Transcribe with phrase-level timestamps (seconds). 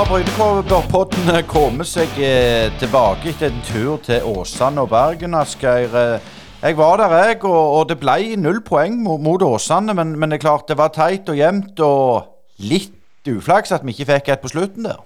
[0.00, 5.92] har Brynekodden kommer seg eh, tilbake etter en tur til Åsane og Bergen, Asgeir.
[5.92, 6.28] Eh,
[6.62, 9.92] Jeg var der, jeg, og, og det ble null poeng mot, mot Åsane.
[9.96, 12.32] Men, men det er klart det var teit og jevnt og
[12.64, 15.00] litt uflaks at vi ikke fikk et på slutten der.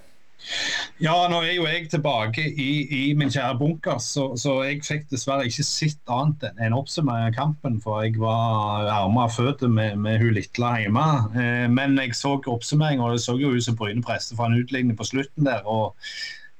[1.01, 5.09] Ja, nå er jo jeg tilbake i, i min kjære bunker, så, så jeg fikk
[5.11, 7.81] dessverre ikke sett annet enn en oppsummering av kampen.
[7.83, 11.05] For jeg var arma og føtter med, med hun lille hjemme.
[11.35, 14.59] Eh, men jeg så oppsummeringa, og det så jo ut som Bryne preste for en
[14.61, 15.65] utligning på slutten der.
[15.65, 15.95] og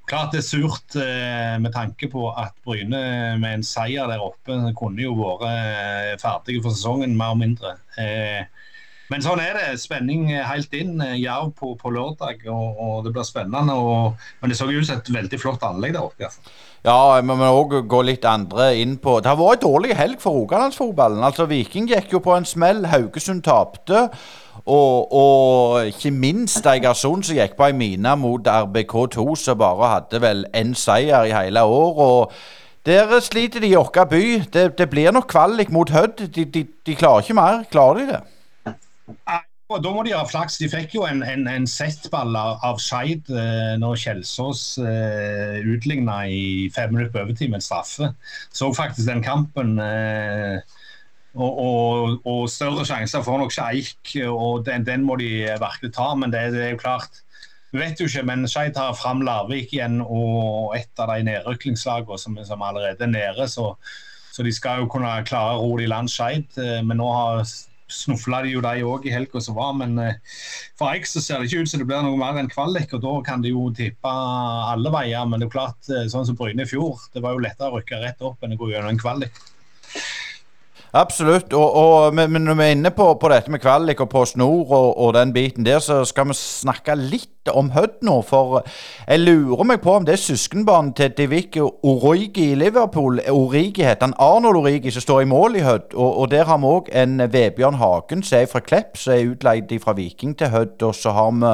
[0.06, 3.00] Klart det er surt eh, med tanke på at Bryne
[3.42, 7.72] med en seier der oppe kunne jo vært eh, ferdige for sesongen, mer og mindre.
[7.98, 8.44] Eh,
[9.10, 9.66] men sånn er det.
[9.82, 10.96] Spenning helt inn.
[11.20, 13.74] Jerv på, på lørdag, og, og, det blir spennende.
[13.74, 16.26] Og, men det så ut som et veldig flott anlegg der oppe.
[16.30, 16.56] Altså.
[16.86, 20.20] Ja, vi må òg gå litt andre inn på Det har vært en dårlig helg
[20.22, 21.24] for Rogalandsfotballen.
[21.26, 22.84] Altså, Viking gikk jo på en smell.
[22.92, 24.08] Haugesund tapte.
[24.66, 30.22] Og, og, ikke minst Eigersund som gikk på ei mine mot RBK2, som bare hadde
[30.22, 32.00] vel én seier i hele år.
[32.06, 32.32] og
[32.86, 34.24] Der sliter de i vår by.
[34.52, 36.26] Det, det, blir nok kvalik mot Hødd.
[36.34, 37.62] De, de, de klarer ikke mer.
[37.70, 38.22] Klarer de det?
[39.66, 40.60] Og Da må de ha flaks.
[40.62, 46.68] De fikk jo en, en, en settball av Skeid eh, når Kjelsås eh, utligna i
[46.74, 48.12] fem minutter på overtid med en straffe.
[48.54, 49.74] Så faktisk den kampen.
[49.82, 50.62] Eh,
[51.36, 56.12] og, og, og, større sjanser får nok Skeik, og den, den, må de virkelig ta.
[56.14, 57.22] Men det, det, er jo klart
[57.72, 62.22] Vi vet jo ikke, men Skeid tar fram Larvik igjen og et av de nedrykkingslagene
[62.22, 63.50] som, som allerede er nede.
[63.50, 63.72] Så,
[64.30, 66.54] så, de skal jo kunne klare å ro i land Skeid.
[66.54, 67.42] Eh, men nå har
[67.92, 69.74] snufla de jo de òg i helga som var.
[69.78, 70.20] Men eh,
[70.78, 72.94] for Eik så ser det ikke ut som det blir noe mer enn kvalik.
[72.96, 75.26] og Da kan de jo tippe alle veier.
[75.26, 77.72] Men det er jo klart, eh, sånn som Bryne i fjor, det var jo lettere
[77.72, 79.42] å rykke rett opp enn å gå gjennom en kvalik.
[80.92, 81.52] Absolutt.
[81.52, 84.70] Og, og, men når vi er inne på, på dette med kvalik og på snor
[84.70, 88.20] og, og, den biten der, så skal vi snakke litt om Hødd nå.
[88.26, 88.60] For
[89.06, 93.20] jeg lurer meg på om det er søskenbarnet til Divik Origi i Liverpool.
[93.30, 94.16] Origi heter han.
[94.18, 95.94] Arnold Origi som står i mål i Hødd.
[95.94, 99.34] Og, og der har vi òg en Vebjørn Hagen som er fra Klepp, som er
[99.34, 100.78] utleid fra Viking til Hødd.
[100.82, 101.52] Og så har vi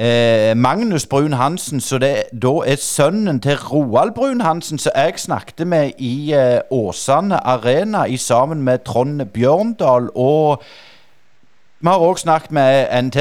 [0.00, 5.66] Eh, Magnus Brun Hansen, det da er sønnen til Roald Brun Hansen, som jeg snakket
[5.66, 10.10] med i eh, Åsane Arena i sammen med Trond Bjørndal.
[10.14, 10.62] Og
[11.80, 13.16] vi har òg snakket med NT.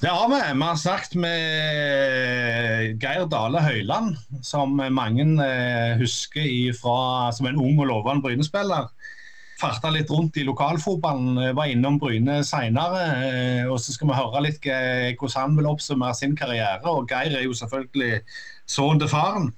[0.00, 0.42] Det har vi.
[0.58, 7.80] Vi har snakket med Geir Dale Høyland, som mange eh, husker fra, som en ung
[7.80, 8.92] og lovende Bryne-spiller
[9.60, 11.54] farta litt rundt i lokalfotballen.
[11.56, 13.06] Var innom Bryne seinere.
[13.28, 16.82] Eh, og så skal vi høre litt hvordan han vil oppsummere sin karriere.
[16.90, 18.22] Og Geir er jo selvfølgelig
[18.70, 19.50] sønnen til faren.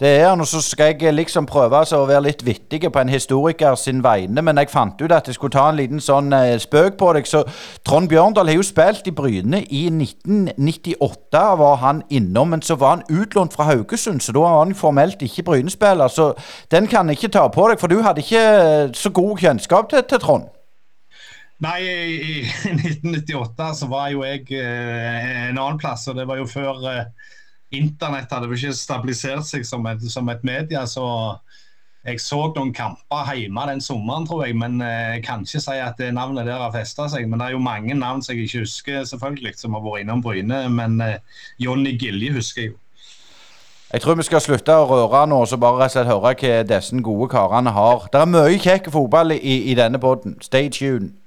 [0.00, 3.00] Det er han, og så skal jeg liksom prøve altså å være litt vittig på
[3.02, 6.32] en historiker sin vegne, men jeg fant ut at jeg skulle ta en liten sånn
[6.32, 7.26] eh, spøk på deg.
[7.28, 7.42] Så
[7.84, 12.54] Trond Bjørndal har jo spilt i Bryne i 1998, var han innom.
[12.54, 16.08] Men så var han utlånt fra Haugesund, så da var han formelt ikke Bryne-spiller.
[16.08, 16.30] Så
[16.72, 19.92] den kan jeg ikke ta på deg, for du hadde ikke eh, så god kjennskap
[19.92, 20.48] til, til Trond.
[21.60, 26.48] Nei, i 1998 så var jo jeg eh, en annen plass, og det var jo
[26.48, 27.36] før eh,
[27.70, 31.06] internett hadde vel ikke stabilisert seg som et, som et media, så
[32.00, 35.80] jeg så noen kamper hjemme den sommeren, tror jeg, men jeg eh, kan ikke si
[35.84, 37.26] at det navnet der har festa seg.
[37.28, 40.22] Men det er jo mange navn som jeg ikke husker, selvfølgelig, som har vært innom
[40.24, 40.62] Bryne.
[40.72, 41.18] Men eh,
[41.60, 42.78] Jonny Gilje husker jeg jo.
[43.92, 47.26] Jeg tror vi skal slutte å røre nå, så bare og høre hva disse gode
[47.28, 48.06] karene har.
[48.12, 50.38] Det er mye kjekk fotball i, i denne poden.
[50.40, 51.18] Stay tuned.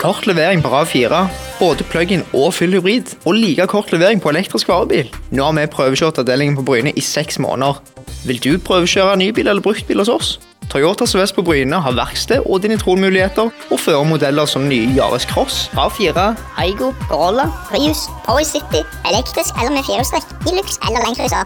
[0.00, 1.26] Kort levering på RAV4,
[1.58, 5.10] både plug-in og full hybrid, og like kort levering på elektrisk varebil.
[5.28, 7.82] Nå har vi prøvekjørt avdelingen på Bryne i seks måneder.
[8.24, 10.30] Vil du prøvekjøre ny bil eller bruktbil hos oss?
[10.72, 15.66] Toyota Sørvest på Bryne har verksted og dinitronmuligheter, og fører modeller som nye Yaris Cross,
[15.76, 16.24] RAV4,
[16.64, 18.80] Aigo, Corolla, Prius, Power City,
[19.12, 21.44] elektrisk eller med firehjulstrekk, Hilux eller Land Cruiser.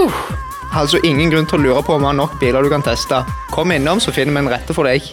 [0.00, 0.24] Uh,
[0.72, 3.20] altså ingen grunn til å lure på om vi har nok biler du kan teste.
[3.52, 5.12] Kom innom, så finner vi en rette for deg.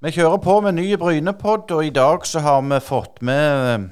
[0.00, 3.82] Vi kjører på med ny Brynepod, og i dag så har vi fått med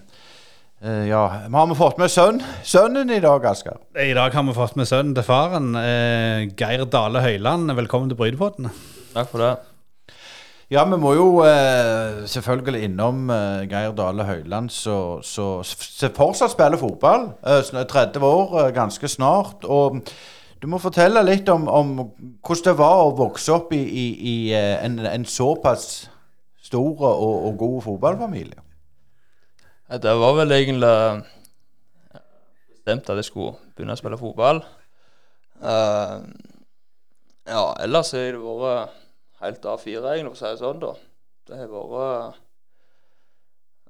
[0.80, 3.76] uh, Ja, har vi fått med sønn, sønnen i dag, Asker?
[3.92, 5.74] I dag har vi fått med sønnen til faren.
[5.76, 8.70] Uh, Geir Dale Høyland, velkommen til Brynepodden.
[9.12, 9.50] Takk for det.
[10.72, 13.28] Ja, vi må jo uh, selvfølgelig innom
[13.68, 15.20] Geir Dale Høyland, som
[16.16, 17.34] fortsatt spiller fotball.
[17.44, 19.68] Eh, sn- 30 år, ganske snart.
[19.68, 20.00] Og
[20.58, 24.36] du må fortelle litt om, om hvordan det var å vokse opp i, i, i
[24.56, 26.08] eh, en, en såpass
[26.68, 28.64] stor og, og god fotballfamilie.
[30.02, 30.90] Det var vel egentlig
[32.74, 34.60] bestemt at jeg skulle begynne å spille fotball.
[35.62, 36.26] Uh,
[37.48, 38.98] ja, ellers har det vært
[39.40, 40.92] helt A4, egentlig, for å si det sånn, da.
[41.48, 42.44] Det har vært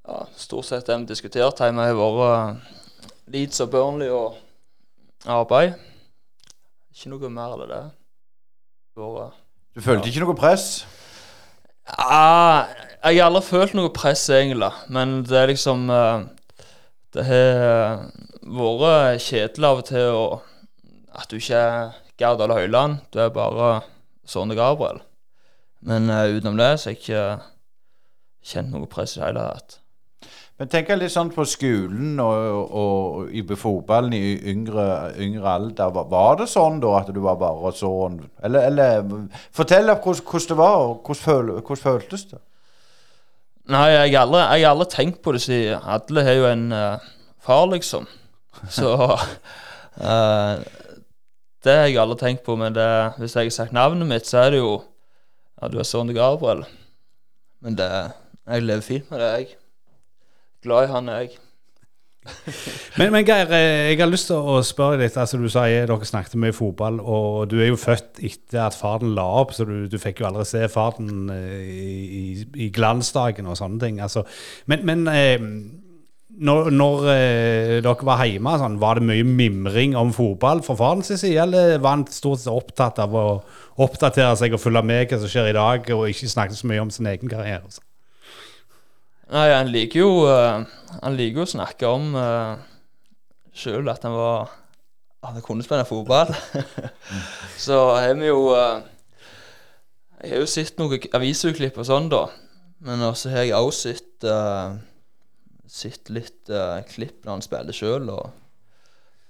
[0.08, 4.38] ja, Stort sett det vi diskuterte hjemme, har vært Leeds og Burnley og
[5.26, 5.74] arbeid.
[6.98, 7.84] Ikke noe mer enn det.
[8.98, 9.28] Bare,
[9.70, 10.64] Du følte ikke noe press?
[11.86, 12.64] Ja,
[13.04, 14.72] jeg har aldri følt noe press, egentlig.
[14.90, 16.24] Men det er liksom eh,
[17.14, 18.02] Det har
[18.50, 20.26] vært kjedelig av og til å,
[21.14, 22.98] at du ikke er Gerd eller Høyland.
[23.14, 23.70] Du er bare
[24.26, 24.98] Sonne Gabriel.
[25.86, 27.22] Men uh, utenom det så har jeg ikke
[28.42, 29.77] kjent noe press i det hele tatt.
[30.58, 35.92] Men tenk litt sånn på skolen og, og i fotballen i yngre, yngre alder.
[35.94, 39.04] Var- det sånn da at du var bare sånn Eller, eller
[39.54, 42.40] fortell hvordan, hvordan det var, og hvordan, hvordan føltes det?
[43.68, 47.08] Nei, jeg har aldri, jeg aldri tenkt på det, siden alle har jo en uh,
[47.44, 48.06] far, liksom.
[48.72, 50.58] Så uh,
[51.64, 52.88] Det har jeg aldri tenkt på, men det,
[53.18, 54.80] hvis jeg har sagt navnet mitt, så er det jo
[55.58, 56.64] Ja, du er sønnen til Gabriel.
[57.62, 57.88] Men det
[58.48, 59.57] Jeg lever fint med det, jeg.
[60.64, 61.36] Glad i han, jeg.
[62.98, 65.16] Men, men Geir, eh, jeg har lyst til å spørre litt.
[65.16, 68.76] Altså, du sa eh, dere snakket mye fotball, og du er jo født etter at
[68.76, 72.24] faren la opp, så du, du fikk jo aldri se faren eh, i,
[72.66, 74.02] i, glansdagen og sånne ting.
[74.04, 74.26] Altså,
[74.68, 75.46] men men eh,
[76.38, 81.10] når, når eh, dere var hjemme, sånn, var det mye mimring om fotball fra farens
[81.14, 83.26] side, eller var han stort sett opptatt av å
[83.82, 86.84] oppdatere seg og følge med hva som skjer i dag, og ikke snakke så mye
[86.84, 87.64] om sin egen karriere?
[87.64, 87.82] altså?
[89.28, 90.62] Nei, han liker jo eh,
[91.02, 92.56] Han liker jo å snakke om uh,
[93.52, 94.54] sjøl at han var
[95.20, 96.32] At han kunne spille fotball.
[97.66, 98.80] så har vi jo eh,
[100.22, 102.24] Jeg har jo sett noen avisutklipp og sånn, da.
[102.84, 104.78] Men også har jeg også sett uh,
[105.68, 108.30] Sett litt uh, klipp når han spiller sjøl, og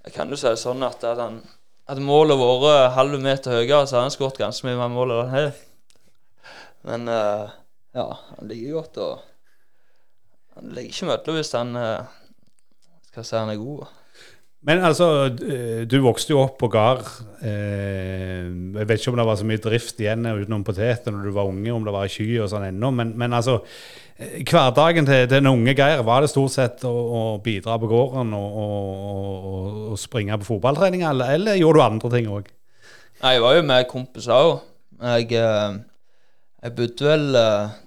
[0.07, 1.41] jeg kan jo si det sånn at at, han
[1.89, 5.19] hadde målet vært halve meter høyere, så hadde han skåret ganske mye mer mål enn
[5.19, 5.59] han har.
[6.87, 7.51] Men uh,
[7.97, 8.05] ja,
[8.37, 9.09] han liker godt å
[10.59, 12.19] han legger ikke møte hvis han eh,
[13.09, 13.87] skal si han er god.
[14.67, 15.29] Men altså,
[15.87, 17.05] du vokste jo opp på gard.
[17.39, 18.43] Eh,
[18.75, 21.47] jeg vet ikke om det var så mye drift igjen utenom poteter når du var
[21.47, 23.61] unge, om det var kyr og sånn ennå, men, men altså
[24.17, 28.35] eh, Hverdagen til den unge Geir, var det stort sett å, å bidra på gården
[28.35, 32.51] og, og, og, springe på fotballtrening, eller, eller gjorde du andre ting òg?
[33.19, 34.51] Jeg var jo med kompiser òg.
[34.99, 35.79] Jeg, eh,
[36.65, 37.79] jeg bodde vel eh,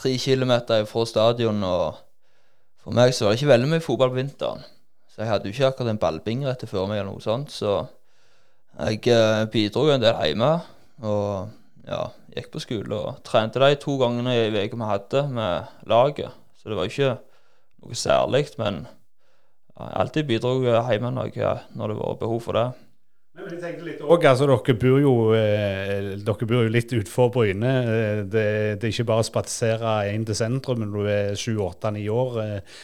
[0.00, 2.00] tre kilometer fra stadion, og
[2.84, 4.64] for meg så var det ikke veldig mye fotball på vinteren.
[5.08, 7.84] Så jeg hadde jo ikke akkurat en ballbing rett før meg eller noe sånt, så
[8.74, 10.50] jeg eh, bidro en del hjemme.
[11.06, 11.52] Og
[11.86, 12.00] ja,
[12.34, 16.34] gikk på skole og trente de to gangene i uka vi hadde med laget.
[16.58, 17.12] Så det var ikke
[17.84, 18.84] noe særlig, men
[19.74, 22.68] jeg alltid bidro hjemme når det var behov for det.
[23.34, 27.32] Men jeg tenkte litt også, altså, dere, bor jo, eh, dere bor jo litt utenfor
[27.34, 27.72] Bryne.
[27.82, 28.44] Eh, det,
[28.78, 32.04] det er ikke bare å spatsere inn til sentrum når du er sju, åtte, ni
[32.12, 32.38] år.
[32.44, 32.76] Eh,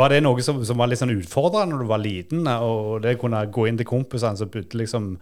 [0.00, 3.14] var det noe som, som var litt sånn utfordrende når du var liten, og det
[3.20, 5.12] kunne gå inn til kompisene som bodde liksom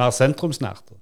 [0.00, 0.96] mer sentrumsnært?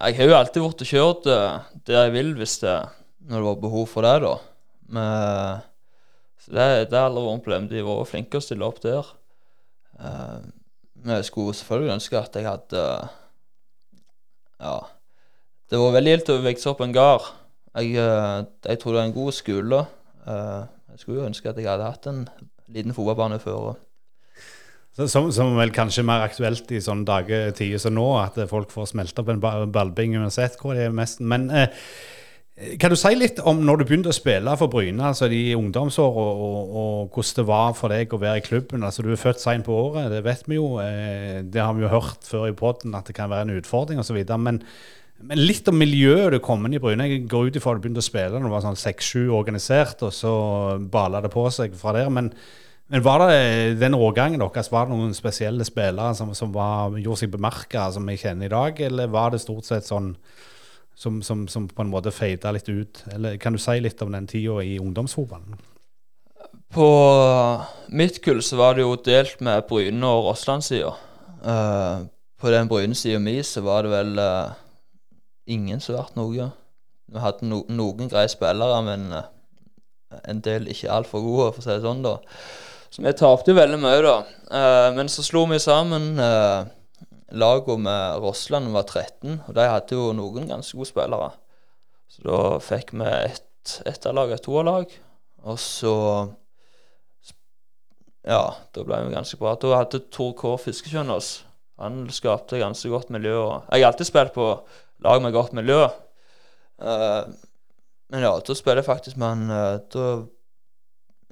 [0.00, 2.78] Jeg har jo alltid vært og kjørt der jeg vil hvis det,
[3.26, 4.36] når det var behov for det, da.
[4.94, 5.66] Men,
[6.40, 7.68] så det, det har aldri vært et problem.
[7.74, 9.10] De har vært flinke å stille opp der.
[10.00, 10.59] Eh, men
[11.06, 12.84] jeg skulle selvfølgelig ønske at jeg hadde
[14.60, 14.78] Ja.
[15.70, 17.28] Det var veldig gildt å vokse opp på en gard.
[17.78, 19.78] Jeg, eh, jeg tror det er en god skole.
[20.26, 22.24] Eh, jeg skulle jo ønske at jeg hadde hatt en
[22.74, 23.76] liten fotballbane før.
[25.06, 28.48] Som, som vel kanskje er mer aktuelt i sånne dager tider som nå, at eh,
[28.50, 31.22] folk får smelte opp en ba- ballbing uansett hvor de er mest.
[31.22, 31.70] Men eh,
[32.80, 36.16] kan du si litt om når du begynte å spille for Bryne, altså de ungdomsår,
[36.20, 38.84] og, og, hvordan det var for deg å være i klubben?
[38.84, 40.74] Altså Du er født seint på året, det vet vi jo.
[40.82, 44.02] Eh, det har vi jo hørt før i poden at det kan være en utfordring
[44.02, 44.18] osv.
[44.36, 44.60] Men,
[45.24, 47.08] men litt om miljøet du kom inn i Bryne.
[47.08, 50.12] Jeg går ut ifra du begynte å spille når du var sånn seks-sju organisert, og
[50.16, 50.34] så
[50.92, 52.12] bala det på seg fra der.
[52.12, 52.28] Men,
[52.92, 57.24] men var det den årgangen deres, var det noen spesielle spillere som, som var, gjorde
[57.24, 60.12] seg bemerka, som vi kjenner i dag, eller var det stort sett sånn
[60.94, 63.04] som, som, som på en måte feida litt ut?
[63.14, 65.58] Eller kan du si litt om den tida i ungdomsfotballen?
[66.70, 66.86] På
[67.88, 70.92] mitt kull så var det jo delt med Bryne og Rossland-sida.
[71.40, 72.06] Eh,
[72.40, 74.52] på den Bryne-sida mi så var det vel uh,
[75.46, 76.46] ingen som ble noe.
[77.10, 79.26] vi hadde no, noen greie spillere, men uh,
[80.24, 82.14] en del ikke altfor gode, for å si det sånn, da.
[82.90, 84.14] Så vi tapte veldig mye, da.
[84.96, 86.64] Men så slo vi sammen uh,
[87.30, 91.30] laget med Rossland var 13, og de hadde jo noen ganske gode spillere.
[92.10, 93.46] Så da fikk vi ett
[93.86, 94.92] etterlag, et toerlag,
[95.46, 95.94] og så
[98.20, 99.54] Ja, da ble vi ganske bra.
[99.56, 100.50] Da hadde Tor K.
[100.60, 101.38] Fiskekjønn oss.
[101.80, 103.32] Han skapte ganske godt miljø.
[103.38, 104.48] Og jeg har alltid spilt på
[105.00, 105.86] lag med godt miljø.
[106.76, 107.24] Uh,
[108.12, 110.04] men ja, da spiller jeg faktisk med han uh, da,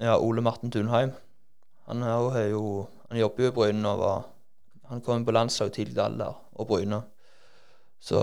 [0.01, 1.13] Ja, Ole Martin Tunheim.
[1.91, 2.05] Han,
[2.49, 4.27] jo, han jobber jo i Bryne og var
[4.89, 7.03] Han kom på landslag tidlig alder og Bryne.
[8.01, 8.23] Så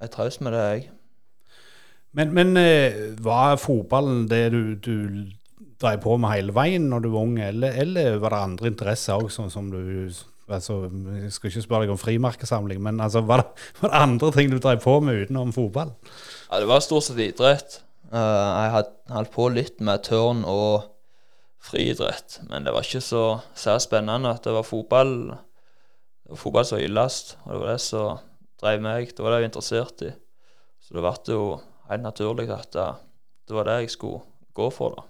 [0.00, 0.86] jeg trives med det, jeg.
[2.16, 5.26] Men, men eh, var fotballen det du, du
[5.80, 9.18] drev på med hele veien når du var ung, eller, eller var det andre interesser
[9.18, 9.80] òg, sånn som du
[10.48, 14.32] altså, Jeg skal ikke spørre deg om frimerkesamling, men altså, var, det, var, det, andre
[14.36, 15.92] ting du drev på med utenom fotball?
[16.50, 17.80] Ja, det var stort sett idrett.
[18.12, 20.86] Uh, jeg hadde holdt på litt med tørn og
[21.66, 22.40] friidrett.
[22.50, 23.24] Men det var ikke så
[23.58, 25.16] særlig spennende at det var fotball.
[26.26, 28.22] Var fotball som hyllest, og det var det som
[28.60, 29.10] drev meg.
[29.12, 30.12] Det var det jeg var interessert i.
[30.82, 31.44] Så det ble jo
[31.90, 32.88] helt naturlig at det,
[33.54, 34.24] var det jeg skulle
[34.56, 34.96] gå for.
[34.96, 35.06] da.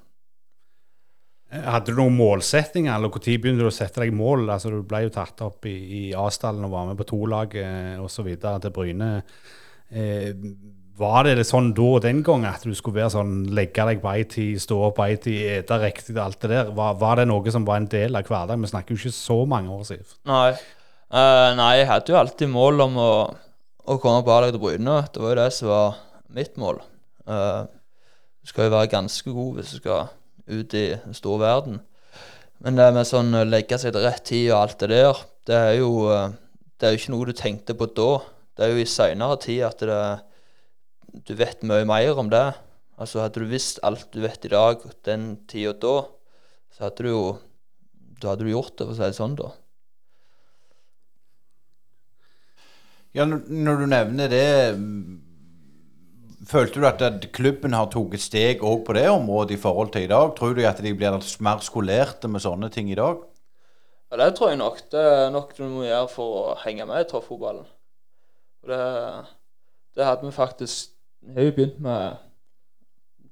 [1.71, 4.49] Hadde du noen målsettinger, eller når begynte du å sette deg mål?
[4.51, 8.33] Altså, Du ble jo tatt opp i, i A-stallen og var med på tolaget osv.
[8.35, 9.13] til Bryne.
[9.89, 10.33] Eh,
[10.97, 14.01] var det det sånn da og den gang at du skulle være sånn, legge deg
[14.01, 16.73] på ei tid, stå opp på ei tid, ete riktig og alt det der?
[16.77, 18.65] Var, var, det noe som var en del av hverdagen?
[18.65, 20.09] Vi snakker jo ikke så mange år siden.
[20.31, 20.57] Nei.
[21.07, 23.11] Uh, nei, jeg hadde jo alltid mål om å,
[23.87, 24.97] å komme på A-laget til Bryne.
[25.13, 25.99] Det var jo det som var
[26.35, 26.81] mitt mål.
[27.29, 27.69] Uh,
[28.43, 30.09] du skal jo være ganske god hvis du skal
[30.47, 31.81] ut i den store verden.
[32.63, 35.59] Men det med sånn å legge seg til rett tid og alt det der, det
[35.59, 35.91] er jo,
[36.75, 38.11] det er jo ikke noe du tenkte på da.
[38.57, 40.01] Det er jo i seinere tid at det
[41.27, 42.47] du vet mye mer om det.
[43.01, 45.97] Altså Hadde du visst alt du vet i dag, den tida da,
[46.73, 47.25] så hadde du jo
[48.17, 49.51] Da hadde du gjort det, for å si det sånn, da.
[53.17, 54.49] Ja, når du nevner det
[56.47, 60.11] Følte du at klubben har tatt steg òg på det området i forhold til i
[60.11, 60.29] dag?
[60.37, 63.25] Tror du at de blir mer skolerte med sånne ting i dag?
[64.13, 64.79] Ja, Det tror jeg nok.
[64.93, 67.67] Det er nok du må gjøre for å henge med i toppfotballen.
[68.69, 68.79] Det,
[69.97, 70.95] det hadde vi faktisk
[71.27, 72.21] jeg begynte med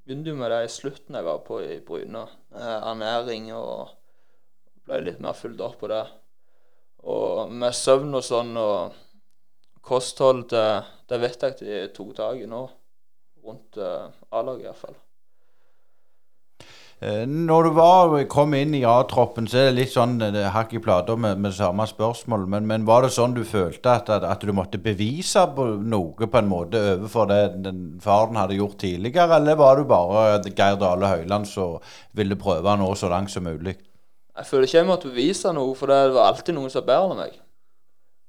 [0.05, 2.27] begynte med det i slutten jeg var på i Bryne.
[2.57, 3.95] Eh, ernæring og
[4.85, 6.03] ble litt mer fulgt opp på det.
[7.05, 9.04] Og med søvn og sånn og
[9.85, 10.67] kosthold, det,
[11.11, 12.67] det vet jeg at de tok tak i nå.
[13.45, 14.97] Rundt eh, A-laget iallfall.
[17.05, 20.73] Eh, når du var, kom inn i A-troppen, så er det litt sånn det hakk
[20.79, 22.47] i plata med, med samme spørsmål.
[22.49, 26.29] Men, men, var det sånn du følte at, at, at, du måtte bevise på noe
[26.31, 30.79] på en måte overfor det den faren hadde gjort tidligere, eller var du bare Geir
[30.81, 31.77] Dale Høiland som
[32.17, 33.77] ville prøve nå så langt som mulig?
[34.35, 37.13] Jeg føler ikke jeg måtte bevise noe, for det var alltid noen som var bedre
[37.13, 37.41] enn meg.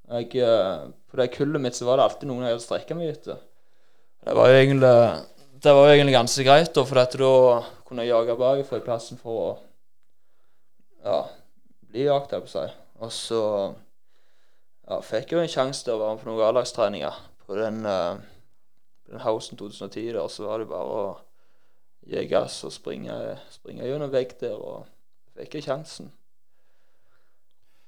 [0.05, 0.83] Jeg, eh,
[1.15, 3.39] på det kullet mitt så var det alltid noen jeg hadde strekka meg etter.
[4.25, 4.91] Det var jo egentlig,
[5.63, 7.31] det var jo egentlig ganske greit, da, for dette da
[7.87, 9.49] kunne jeg jage bakfra i plassen for å
[11.05, 11.19] ja,
[11.87, 12.65] bli jakt, jeg på å si.
[13.05, 13.41] Og så
[14.89, 17.85] ja, fikk jeg jo en sjanse til å være med på noen A-lagstreninger på den,
[17.85, 18.17] uh,
[19.07, 20.11] den Hausen 2010.
[20.17, 21.07] der, Så var det bare å
[22.09, 23.13] gi gass og springe,
[23.53, 24.89] springe gjennom vegg der, og
[25.37, 26.11] fikk jeg sjansen.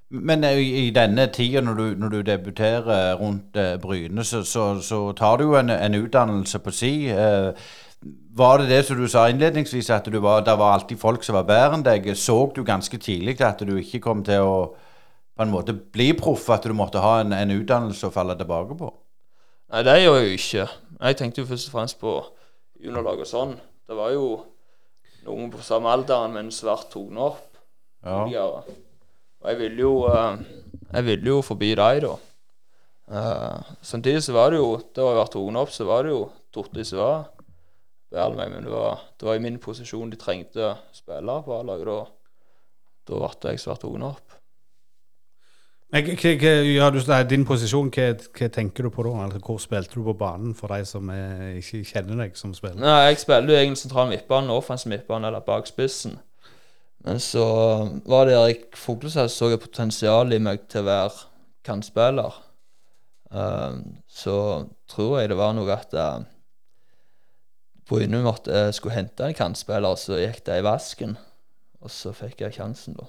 [0.09, 5.11] Men i, i denne tida, når, når, du debuterer rundt eh, Bryne, så, så, så,
[5.11, 6.91] tar du jo en, en utdannelse på si.
[7.11, 7.51] Eh,
[8.37, 11.47] var det det som du sa innledningsvis, at var, det var alltid folk som var
[11.49, 12.07] bedre enn deg?
[12.15, 14.57] Så du ganske tidlig at du ikke kom til å
[15.37, 18.77] på en måte bli proff, at du måtte ha en, en utdannelse å falle tilbake
[18.79, 18.89] på?
[19.73, 20.65] Nei, det gjør jeg jo ikke.
[20.97, 22.13] Jeg tenkte jo først og fremst på
[22.87, 23.53] underlag og sånn.
[23.85, 24.31] Det var jo
[25.27, 27.61] noen på samme alder, men svært tone opp.
[28.07, 28.63] Ja.
[29.44, 30.39] Og jeg ville jo, uh,
[30.94, 32.13] jeg ville jo forbi deg, da.
[33.08, 36.25] Uh, samtidig så var det jo Da jeg var tatt opp, så var det jo
[36.51, 37.29] Torte var
[38.12, 41.88] bedre meg, men det var, det var, i min posisjon de trengte spillere på A-laget.
[41.88, 42.00] Da,
[43.08, 44.38] da ble jeg svært tatt opp.
[45.91, 49.13] Men, ja, du, din posisjon, hva, hva, tenker du på da?
[49.24, 52.82] Altså, hvor spilte du på banen, for de som er, ikke kjenner deg som spiller?
[52.84, 56.17] Nei, Jeg spiller jo egentlig sentral midtbane, offensiv midtbane eller bak spissen.
[57.06, 57.46] Men så
[58.10, 61.27] var det Erik Fugleseth så et potensial i meg til å være
[61.68, 62.42] kantspiller.
[63.30, 66.24] Um, så tror jeg det var noe at uh,
[67.88, 71.18] Bryne måtte, uh, skulle hente en kantspiller, så gikk det i vasken.
[71.84, 73.08] Og så fikk jeg sjansen, da.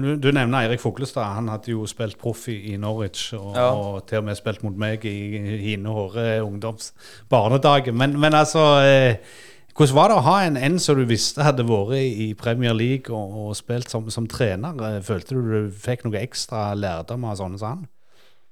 [0.00, 1.26] Du, du nevner Eirik Fuglestad.
[1.36, 3.66] Han hadde jo spilt proff i, Norwich, og, Ja.
[3.72, 6.94] og til og med spilt mot meg i hine hårde ungdoms
[7.28, 7.92] barnedager.
[7.92, 9.16] Men, men altså eh,
[9.74, 13.10] Hvordan var det å ha en, en som du visste hadde vært i Premier League
[13.10, 14.70] og, og spilt som, som trener?
[14.86, 17.80] Eh, Følte du du fikk noe ekstra lærdom av sånne som han?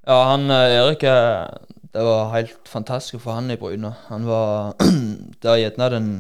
[0.03, 1.47] Ja, han eh, Erik eh,
[1.95, 3.93] Det var helt fantastisk for han i Bryne.
[4.09, 4.75] Han var
[5.43, 6.11] Det er gjerne den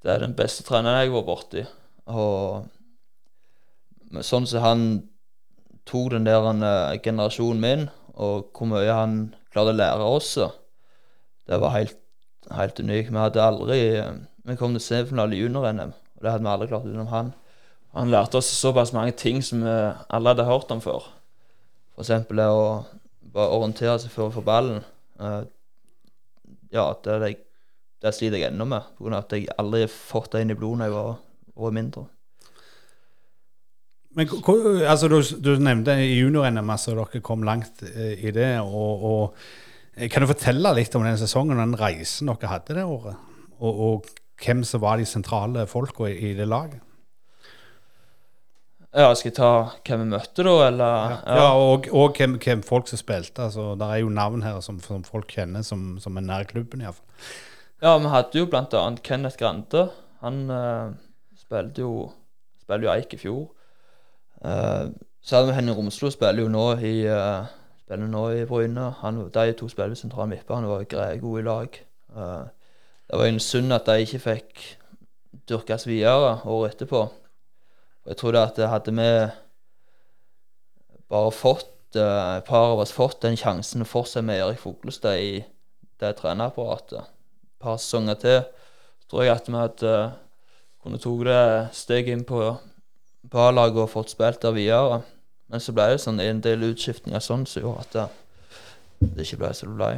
[0.00, 1.66] Det er den beste treneren jeg vært borti.
[2.08, 2.64] Og
[4.24, 4.88] sånn som han
[5.84, 6.64] tok den der han,
[7.04, 10.38] generasjonen min, og hvor mye han klarte å lære oss,
[11.48, 11.98] det var helt,
[12.56, 13.10] helt unik.
[13.12, 13.78] Vi hadde aldri
[14.48, 17.32] Vi kom til semifinale i junior-NM, og det hadde vi aldri klart utenom han.
[17.92, 19.74] Han lærte oss såpass mange ting som vi
[20.08, 21.04] alle hadde hørt om før.
[21.98, 22.62] Eksempel det å
[23.34, 24.80] bare orientere seg før for ballen.
[25.20, 25.42] Eh,
[26.72, 27.32] ja, det, det,
[28.04, 30.84] det sliter jeg ennå med, av at jeg aldri har fått det inn i blodet
[30.84, 31.18] da jeg var,
[31.64, 32.04] var mindre.
[34.18, 34.30] Men
[34.88, 38.52] altså, du, du nevnte junior-NM altså, dere kom langt eh, i det.
[38.64, 39.42] Og, og
[40.06, 43.18] Kan du fortelle litt om den sesongen og den reisen dere hadde det året?
[43.58, 46.84] Og, og hvem som var de sentrale folka i, i det laget?
[48.94, 49.50] Ja, skal jeg ta
[49.84, 51.16] hvem vi møtte, da, eller?
[51.26, 53.44] Ja, og, og hvem, hvem folk som spilte.
[53.44, 56.82] Altså, det er jo navn her som, som folk kjenner som, som er nær klubben,
[56.82, 57.04] iallfall.
[57.82, 59.84] Ja, vi hadde jo annet Kenneth Grande.
[60.24, 60.94] Han uh,
[61.38, 61.92] spilte jo
[62.62, 63.44] Spiller jo Eik i fjor.
[64.44, 64.90] Uh,
[65.22, 67.48] så hadde vi Henning Romslo, spiller jo nå i eh,
[67.88, 68.90] Spiller nå i Bryne.
[69.00, 71.78] Han, de to spiller ved sentral midtbane, han var gode i lag.
[72.12, 72.42] Eh,
[73.08, 74.64] det var en synd at de ikke fikk
[75.48, 77.06] dyrkes videre året etterpå.
[78.10, 79.08] Jeg tror det at hadde vi
[81.08, 85.24] bare fått eh, et par av oss fått den sjansen å fortsette med Erik Foglestad
[85.24, 85.38] i
[85.98, 88.42] det trenerapparatet et par sesonger til,
[89.00, 89.94] så tror jeg at vi hadde
[90.84, 92.42] kunne tatt det steget inn på
[93.32, 95.06] A-laget og fått spilt der videre.
[95.48, 98.06] Men så ble det sånn en del utskiftninger sånn som gjorde at det,
[99.14, 99.92] det ikke ble som det ble.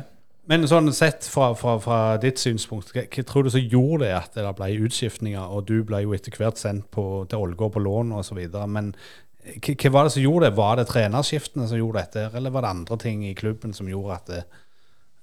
[0.50, 4.14] Men sånn sett fra, fra, fra ditt synspunkt, hva, hva tror du som gjorde det
[4.16, 7.82] at det ble utskiftninger, og du ble jo etter hvert sendt på, til Ålgård på
[7.84, 8.40] lån osv.
[8.70, 10.56] Men hva, hva var det som gjorde det?
[10.58, 14.16] Var det trenerskiftene som gjorde dette, eller var det andre ting i klubben som gjorde
[14.16, 14.42] at det,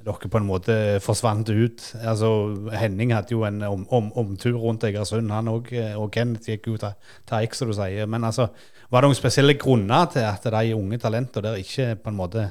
[0.05, 1.83] dere på en måte forsvant ut?
[2.01, 2.29] Altså,
[2.77, 6.77] Henning hadde jo en om, om, omtur rundt Egersund, han òg, og Kenneth gikk jo
[6.81, 6.93] til
[7.27, 8.05] til Eik, som du sier.
[8.05, 8.49] Men altså,
[8.89, 12.49] var det noen spesielle grunner til at de unge talentene der ikke på en måte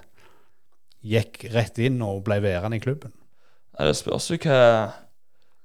[1.07, 3.15] gikk rett inn og ble værende i klubben?
[3.77, 4.61] Det spørs jo hva,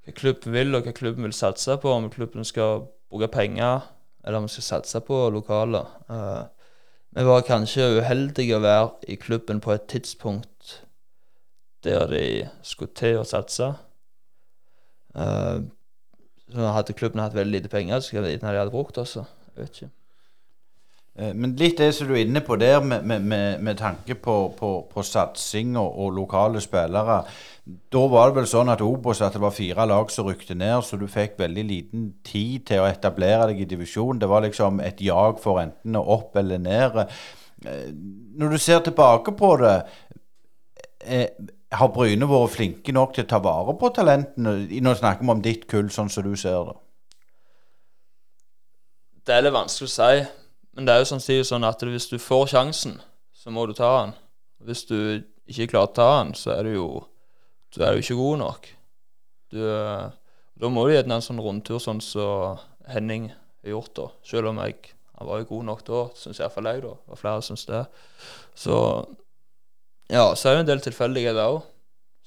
[0.04, 1.92] hva klubben vil, og hva klubben vil satse på.
[1.92, 3.88] Om klubben skal bruke penger,
[4.24, 5.88] eller om vi skal satse på lokaler.
[6.08, 6.44] Uh,
[7.12, 10.48] vi var kanskje uheldige å være i klubben på et tidspunkt
[11.84, 12.26] der de
[12.62, 13.72] skulle til å satse.
[15.14, 15.64] Uh,
[16.52, 19.24] så hadde klubben hatt veldig lite penger, så skulle de hadde brukt også.
[19.52, 19.92] Jeg vet ikke.
[21.18, 24.36] Eh, Men litt det som du er inne på der, med, med, med, tanke på,
[24.58, 27.22] på, på satsing og, og lokale spillere.
[27.92, 30.80] Da var det vel sånn at Obos at det var fire lag som rykte ned,
[30.84, 34.18] så du fikk veldig liten tid til å etablere deg i divisjon.
[34.18, 37.02] Det var liksom et jag for enten opp eller ned.
[37.66, 37.88] Eh,
[38.40, 39.76] Når du ser tilbake på det,
[41.72, 44.68] har Bryne vært flinke nok til å ta vare på talentene?
[44.84, 46.76] Nå snakker vi om ditt kull, sånn som du ser det.
[49.22, 50.22] Det er litt vanskelig å si,
[50.74, 52.96] men det er jo samtidig sånn at hvis du får sjansen,
[53.32, 54.16] så må du ta den.
[54.66, 54.98] Hvis du
[55.46, 56.88] ikke klarer å ta den, så er du jo
[57.72, 58.66] du er jo ikke god nok.
[59.52, 60.08] Du, eh,
[60.60, 64.10] da må du gjerne en sånn rundtur sånn som Henning har gjort, da.
[64.28, 66.96] Selv om jeg han var jo god nok da, syns iallfall jeg, da.
[67.06, 67.84] Og flere syns det.
[68.58, 68.74] Så
[70.12, 71.62] ja, så er det en del tilfeldigheter òg,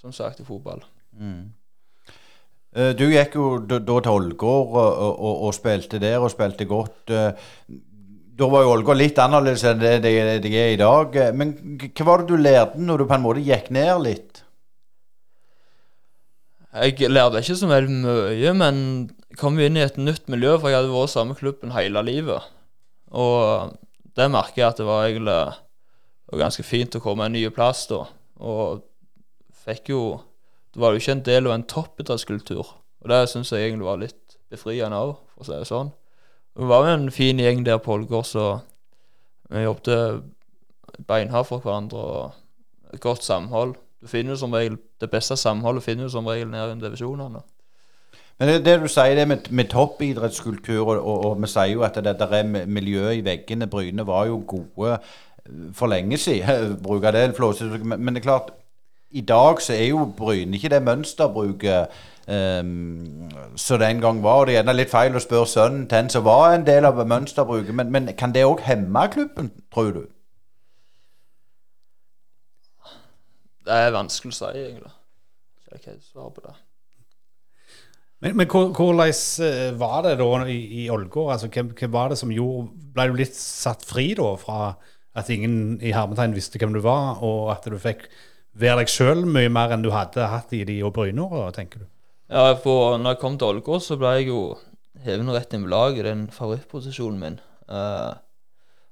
[0.01, 0.81] som sagt, i fotball.
[1.15, 1.53] Mm.
[2.99, 7.13] Du gikk jo da til Ålgård og, og, og spilte der, og spilte godt.
[7.15, 7.51] Eh,
[8.35, 10.11] Da var jo Ålgård litt annerledes enn det det
[10.43, 11.15] det er i dag.
[11.15, 14.41] Eh, Men hva var det du lærte når du på en måte gikk ned litt?
[16.75, 18.81] Jeg lærte ikke så veldig mye, men
[19.39, 22.43] kom inn i et nytt miljø, for jeg hadde vært i samme klubben hele livet.
[23.15, 23.71] Og
[24.19, 25.37] det merker jeg at det var egentlig
[26.35, 28.03] var ganske fint å komme en ny plass da.
[28.43, 28.83] Og
[29.65, 30.01] fikk jo
[30.75, 32.71] Det var jo ikke en del av en toppidrettskultur.
[32.99, 35.91] Og det syns jeg egentlig var litt befriende òg, for å si det sånn.
[36.51, 38.43] Det var jo en fin gjeng der på Ålgård, så
[39.47, 40.25] vi jobbet
[41.07, 41.97] beinhardt for hverandre.
[41.97, 43.77] og Et godt samhold.
[44.01, 47.41] Du finner som regel Det beste samholdet finner du som regel nede i divisjonene.
[48.39, 51.83] Men det, det du sier det med, med toppidrettskultur, og, og, og vi sier jo
[51.87, 53.67] at det der er miljøet i veggene.
[53.67, 54.97] Bryne var jo gode
[55.73, 57.39] for lenge siden, bruker det.
[57.39, 58.51] Men, men det er klart,
[59.11, 61.87] i dag så er jo Bryne ikke det mønsterbruket
[62.27, 64.41] um, som det en gang var.
[64.41, 66.85] Og det er gjerne litt feil å spørre sønnen til en som var en del
[66.85, 70.03] av mønsterbruket, men, men kan det òg hemme klubben, tror du?
[73.65, 74.93] Det er vanskelig å si, egentlig.
[75.71, 76.53] Jeg kan ikke svare på det.
[78.23, 79.01] Men, men hvordan
[79.43, 81.31] eh, var det da i, i Ålgård?
[81.33, 84.75] Altså, hva, hva, var det som gjorde Ble du litt satt fri da fra
[85.15, 88.07] at ingen i hermetegn visste hvem du var, og at du fikk
[88.59, 91.87] være deg sjøl mye mer enn du hadde hatt i de Brynåra, tenker du?
[92.31, 94.41] Ja, for når jeg kom til Ålgård, så ble jeg jo
[95.05, 96.07] hevet rett inn på laget.
[96.07, 97.41] Den favorittposisjonen min.
[97.69, 98.15] Uh,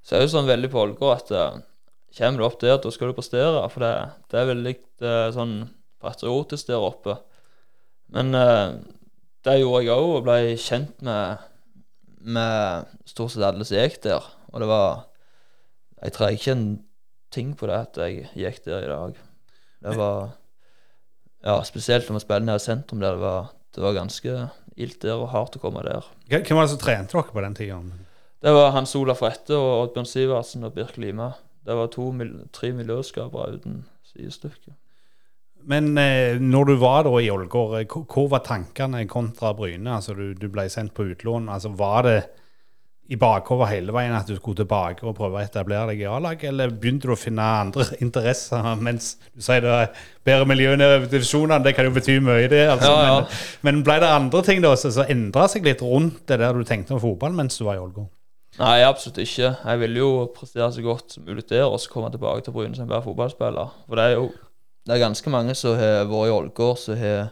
[0.04, 1.62] så er det jo sånn veldig på Ålgård at uh,
[2.18, 3.64] kommer du opp der, da skal du prestere.
[3.74, 3.94] For det,
[4.30, 5.56] det er veldig uh, sånn
[6.04, 7.18] patriotisk der oppe.
[8.14, 8.78] Men uh,
[9.44, 11.48] det gjorde jeg òg, og ble kjent med,
[12.22, 14.30] med stort sett alle som gikk der.
[14.54, 15.08] Og det var
[16.04, 16.66] Jeg trenger ikke en
[17.34, 19.20] ting på det at jeg gikk der i dag.
[19.84, 20.34] Det var
[21.44, 24.36] ja, spesielt når vi spiller nede i sentrum der det var, det var ganske
[24.80, 26.06] ilt der og hardt å komme der.
[26.30, 27.80] Hvem var det som trente dere på den tida?
[28.44, 31.32] Det var Hans Olaf Rette og Oddbjørn Sivertsen og Birk Lima.
[31.64, 32.10] Det var to,
[32.52, 34.74] tre miljøskapere uten sidestykke.
[35.64, 39.96] Men eh, når du var da i Ålgård, eh, hvor var tankene kontra Bryne?
[39.96, 41.48] Altså, du, du ble sendt på utlån.
[41.48, 42.18] Altså, var det
[43.12, 46.44] i bakhodet hele veien at du skulle tilbake og prøve å etablere deg i A-lag,
[46.48, 50.80] eller begynte du å finne andre interesser mens du sier det er bedre miljø i
[51.12, 51.60] divisjonene?
[51.66, 52.64] Det kan jo bety mye, det.
[52.72, 52.92] Altså.
[52.92, 53.18] Ja, ja.
[53.62, 56.64] Men, men ble det andre ting da som endra seg litt rundt det der du
[56.68, 58.08] tenkte om fotball mens du var i Ålgård?
[58.62, 59.50] Nei, absolutt ikke.
[59.58, 62.78] Jeg ville jo prestere så godt som mulig der, og så komme tilbake til Bryne
[62.78, 63.72] som bedre fotballspiller.
[63.88, 64.28] For det er jo
[64.84, 67.32] det er ganske mange som har vært i Ålgård, som har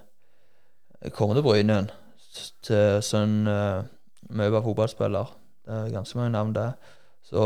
[1.13, 1.91] kommet til Bryne igjen
[2.63, 3.83] til sønn uh,
[4.31, 5.33] å være fotballspiller.
[5.71, 6.75] Er ganske mange navn der.
[7.23, 7.41] Så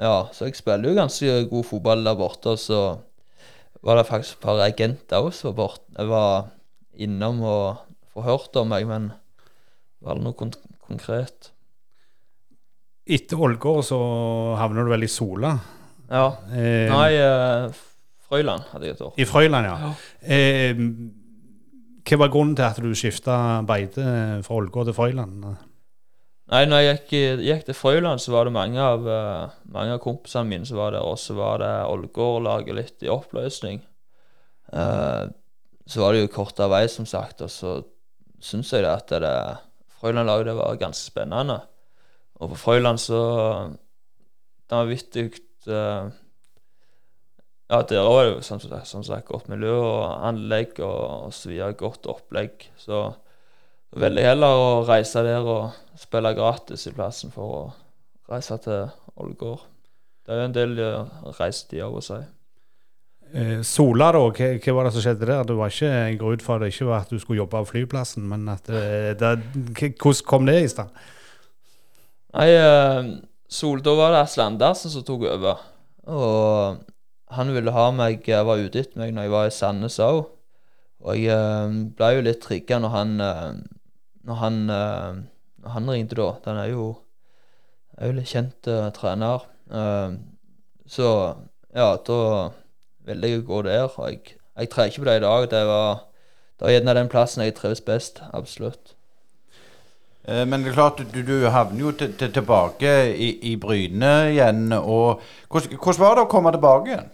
[0.00, 2.54] ja, så jeg spiller jo ganske god fotball der borte.
[2.54, 2.80] Og så
[3.84, 5.78] var det faktisk et par agenter òg som var.
[5.94, 6.48] Jeg var
[6.94, 7.82] innom og
[8.14, 11.50] forhørte om meg, men det var det noe kon konkret.
[13.04, 13.98] Etter Ålgård så
[14.56, 15.52] havner du vel i Sola?
[16.08, 16.26] Ja.
[16.52, 17.82] Eh, Nei, eh,
[18.24, 19.12] Frøyland hadde jeg et år.
[19.20, 19.92] I Frøyland, ja.
[20.24, 20.82] Eh,
[22.04, 23.36] hva var grunnen til at du skifta
[23.68, 24.04] beite
[24.44, 25.44] fra Ålgård til Frøyland?
[26.52, 30.02] Nei, når jeg gikk, gikk til Frøyland, så var det mange av, eh, mange av
[30.04, 33.80] kompisene mine som var der, og så var det Ålgård-laget litt i oppløsning.
[34.74, 35.30] Uh,
[35.86, 37.76] så var det jo kortere vei, som sagt, og så
[38.42, 39.32] syns jeg det at det
[40.00, 41.60] Frøyland-laget var ganske spennende.
[42.42, 43.20] Og på Frøyland så
[44.64, 45.28] Det var vittig
[45.68, 46.10] uh,
[47.70, 51.48] Ja, der var det jo som som sagt godt miljø og anlegg og, og så
[51.48, 51.72] videre.
[51.72, 52.68] Godt opplegg.
[52.76, 53.14] Så
[54.00, 57.64] veldig heller å reise der og spille gratis i plassen for å
[58.30, 58.88] reise til
[59.20, 59.66] Ålgård.
[60.24, 62.20] Det er jo en del reisetider reisetid av å si.
[63.34, 65.44] Eh, Sola, da, hva, hva var det som skjedde der?
[65.48, 67.68] Det var ikke, Jeg går ut fra det ikke var at du skulle jobbe av
[67.68, 69.34] flyplassen, men at det, det,
[69.98, 71.04] hvordan kom det i stand?
[72.34, 73.12] Nei, eh,
[73.50, 75.60] Sol, da var det Asle Andersen som tok over.
[76.10, 76.80] Og
[77.34, 80.24] han ville ha meg Jeg var ute etter meg når jeg var i Sandnes òg.
[81.04, 83.50] Og jeg eh, ble jo litt trigga når han eh,
[84.24, 85.16] Når han eh,
[85.64, 86.32] Når han ringte, da.
[86.44, 86.96] Den er jo
[87.96, 89.46] er kjent eh, trener.
[89.70, 90.16] Eh,
[90.86, 91.10] så
[91.74, 92.18] ja, da
[93.06, 93.86] ville jeg gå der.
[93.88, 95.48] Og jeg, jeg trenger ikke på det i dag.
[95.50, 96.04] Det var,
[96.58, 98.22] det var gjerne den plassen jeg trives best.
[98.32, 98.94] Absolutt.
[100.24, 104.72] Men det er klart, du, du havner jo til, til, tilbake i, i Bryne igjen.
[104.72, 105.20] og
[105.52, 107.10] hvordan, hvordan var det å komme tilbake igjen?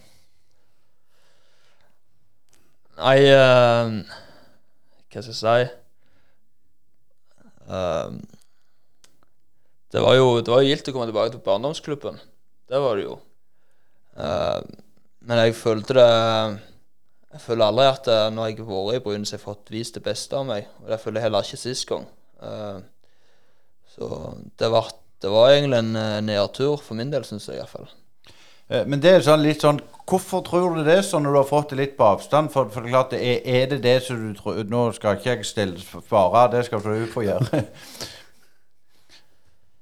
[3.01, 3.99] Nei uh,
[5.11, 5.80] Hva skal jeg si
[9.91, 12.21] Det var jo Det var gildt å komme tilbake til barndomsklubben.
[12.71, 13.19] Det var det jo.
[14.17, 14.61] Eh,
[15.27, 16.11] men jeg følte det
[17.31, 19.71] Jeg føler aldri at eh, når jeg har vært i Bryne, så har jeg fått
[19.71, 20.67] vist det beste av meg.
[20.83, 22.09] Og det føler jeg heller ikke sist gang.
[22.43, 22.81] Eh,
[23.95, 24.09] så
[24.59, 24.91] det var,
[25.23, 27.87] det var egentlig en eh, nedtur for min del, syns jeg iallfall.
[28.71, 29.81] Eh, Men det er sånn litt sånn
[30.11, 32.51] Hvorfor tror du det sånn når du har fått det litt på avstand?
[32.51, 35.37] For, for det er klart, er, er det det som du tror Nå skal ikke
[35.37, 37.63] jeg stille svare, det skal du få gjøre.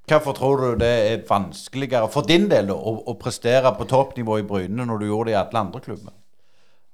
[0.09, 2.77] Hvorfor tror du det er vanskeligere for din del å,
[3.09, 6.15] å prestere på toppnivå i Bryne når du gjorde det i alle andre klubber?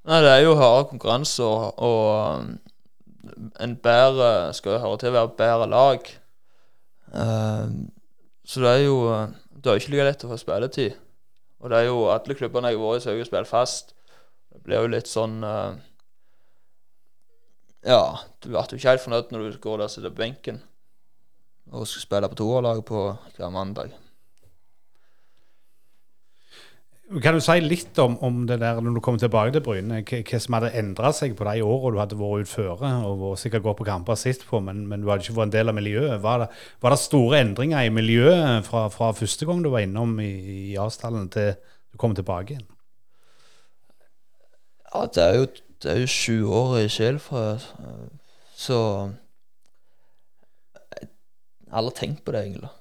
[0.04, 5.14] Nei, det er jo hardere konkurranse, og, og en bedre skal jo høre til å
[5.14, 6.10] være bedre lag.
[7.14, 7.70] Uh,
[8.44, 8.98] så det er jo
[9.54, 10.98] Det er ikke like lett å få spilletid.
[11.64, 13.94] Og det er jo alle klubbene jeg har vært i, så har spilt fast.
[14.52, 15.72] Det blir jo litt sånn uh,
[17.88, 20.60] Ja, du blir jo ikke helt fornøyd når du går der og sitter på benken
[21.72, 23.02] og skal spille på toerlaget på
[23.36, 23.94] hver mandag.
[27.04, 29.98] Kan du si litt om, om det der når du kom tilbake til Bryne?
[30.08, 33.66] Hva, som hadde endra seg på de åra du hadde vært ute føre og sikkert
[33.66, 36.14] gått på kamper sist på, men, men du hadde ikke vært en del av miljøet.
[36.24, 36.46] Var det,
[36.80, 40.30] var det store endringer i miljøet fra, fra første gang du var innom i,
[40.72, 41.52] i Asdalen til
[41.92, 42.64] du kom tilbake igjen?
[44.94, 45.50] Ja, det er jo,
[45.84, 47.44] det er jo sju år i Skjelfrø,
[48.56, 48.80] så
[50.94, 51.08] Jeg
[51.68, 52.72] har aldri tenkt på det, egentlig.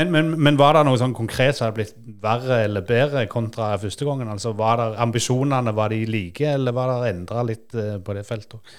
[0.00, 3.74] Men, men, men var det noe sånn konkret som hadde blitt verre eller bedre kontra
[3.80, 4.30] første gangen?
[4.32, 8.24] Altså var det Ambisjonene var de like, eller var det endra litt eh, på det
[8.24, 8.72] feltet?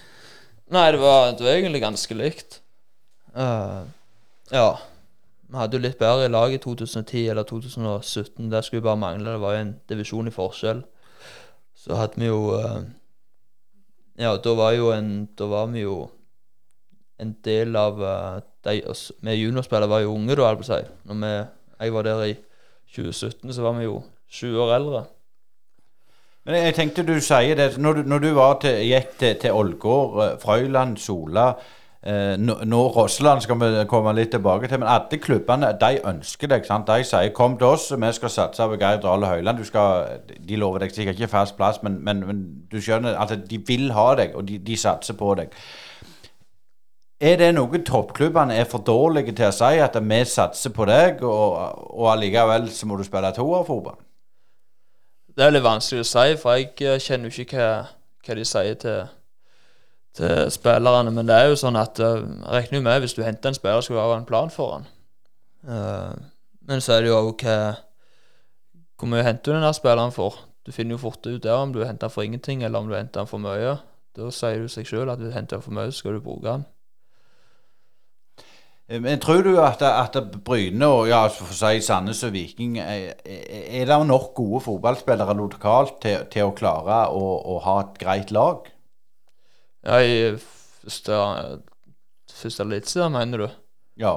[0.74, 2.58] Nei, det var, det var egentlig ganske likt.
[3.38, 3.86] Uh,
[4.50, 4.72] ja.
[5.54, 8.50] Vi hadde jo litt bedre i lag i 2010 eller 2017.
[8.50, 9.36] Der skulle vi bare mangle.
[9.36, 10.82] Det var jo en divisjon i forskjell.
[11.78, 12.82] Så hadde vi jo uh,
[14.18, 15.96] Ja, da var jo en Da var vi jo
[17.24, 18.80] en del av eh, de
[19.24, 20.80] Vi juniorspillere var jo unge da, å si.
[21.10, 21.34] Når vi,
[21.84, 22.38] jeg var der i
[22.96, 25.04] 2017, så var vi jo sju år eldre.
[26.44, 28.28] Men jeg tenkte du sier det Når du, når du
[28.62, 31.54] til, gikk til, til Ålgård, eh, Frøyland, Sola
[32.04, 36.66] eh, nå, Rosseland skal vi komme litt tilbake til, men alle klubbene de ønsker deg.
[36.68, 36.88] sant?
[36.88, 39.64] De sier 'kom til oss, vi skal satse på Geir Dale Høiland'.
[40.48, 43.92] De lover deg sikkert ikke fast plass, men, men, men du skjønner altså de vil
[43.92, 45.48] ha deg, og de, de satser på deg.
[47.24, 51.22] Er det noe toppklubbene er for dårlige til å si, at vi satser på deg,
[51.24, 51.54] og,
[51.96, 53.96] og allikevel så må du spille toerfotball?
[55.34, 57.70] Det er litt vanskelig å si, for jeg eh, kjenner jo ikke hva,
[58.26, 59.08] hva de sier til,
[60.20, 61.14] til spillerne.
[61.16, 63.58] Men det er jo sånn at eh, jeg regner jo med hvis du henter en
[63.58, 64.92] spiller, skal du ha en plan for han.
[65.64, 66.20] Eh,
[66.68, 67.58] men så er det jo òg hva
[69.00, 70.44] Hvor mye henter du den der spilleren for?
[70.64, 73.26] Du finner jo fort ut der om du henter for ingenting, eller om du henter
[73.28, 73.78] for mye.
[74.16, 76.68] Da sier du seg sjøl at hvis du henter for mye, skal du bruke han.
[78.94, 83.14] Eh, Men tror du at, at Bryne og ja, for si Sandnes og Viking Er,
[83.26, 87.24] er det nok gode fotballspillere lokalt til, til å klare å,
[87.56, 88.70] å ha et greit lag?
[89.84, 91.18] Ja, i første,
[92.32, 93.48] første eliteserien, mener du?
[94.00, 94.14] Ja.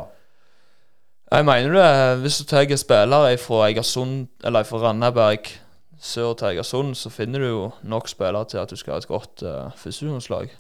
[1.33, 2.21] Jeg mener det.
[2.23, 5.51] Hvis du tar spillere fra Egersund eller fra Randaberg
[5.99, 9.11] sør til Egersund, så finner du jo nok spillere til at du skal ha et
[9.11, 10.55] godt uh, førstedivisjonslag.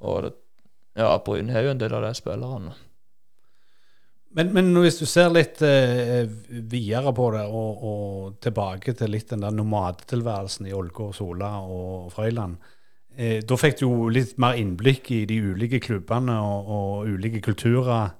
[0.00, 0.32] Og det,
[0.98, 2.74] ja, Bryne har jo en del av de spillerne.
[4.38, 9.32] Men, men hvis du ser litt eh, videre på det, og, og tilbake til litt
[9.32, 12.60] den der nomadetilværelsen i Ålgård, Sola og Frøyland.
[13.16, 17.42] Eh, da fikk du jo litt mer innblikk i de ulike klubbene og, og ulike
[17.42, 18.14] kulturer.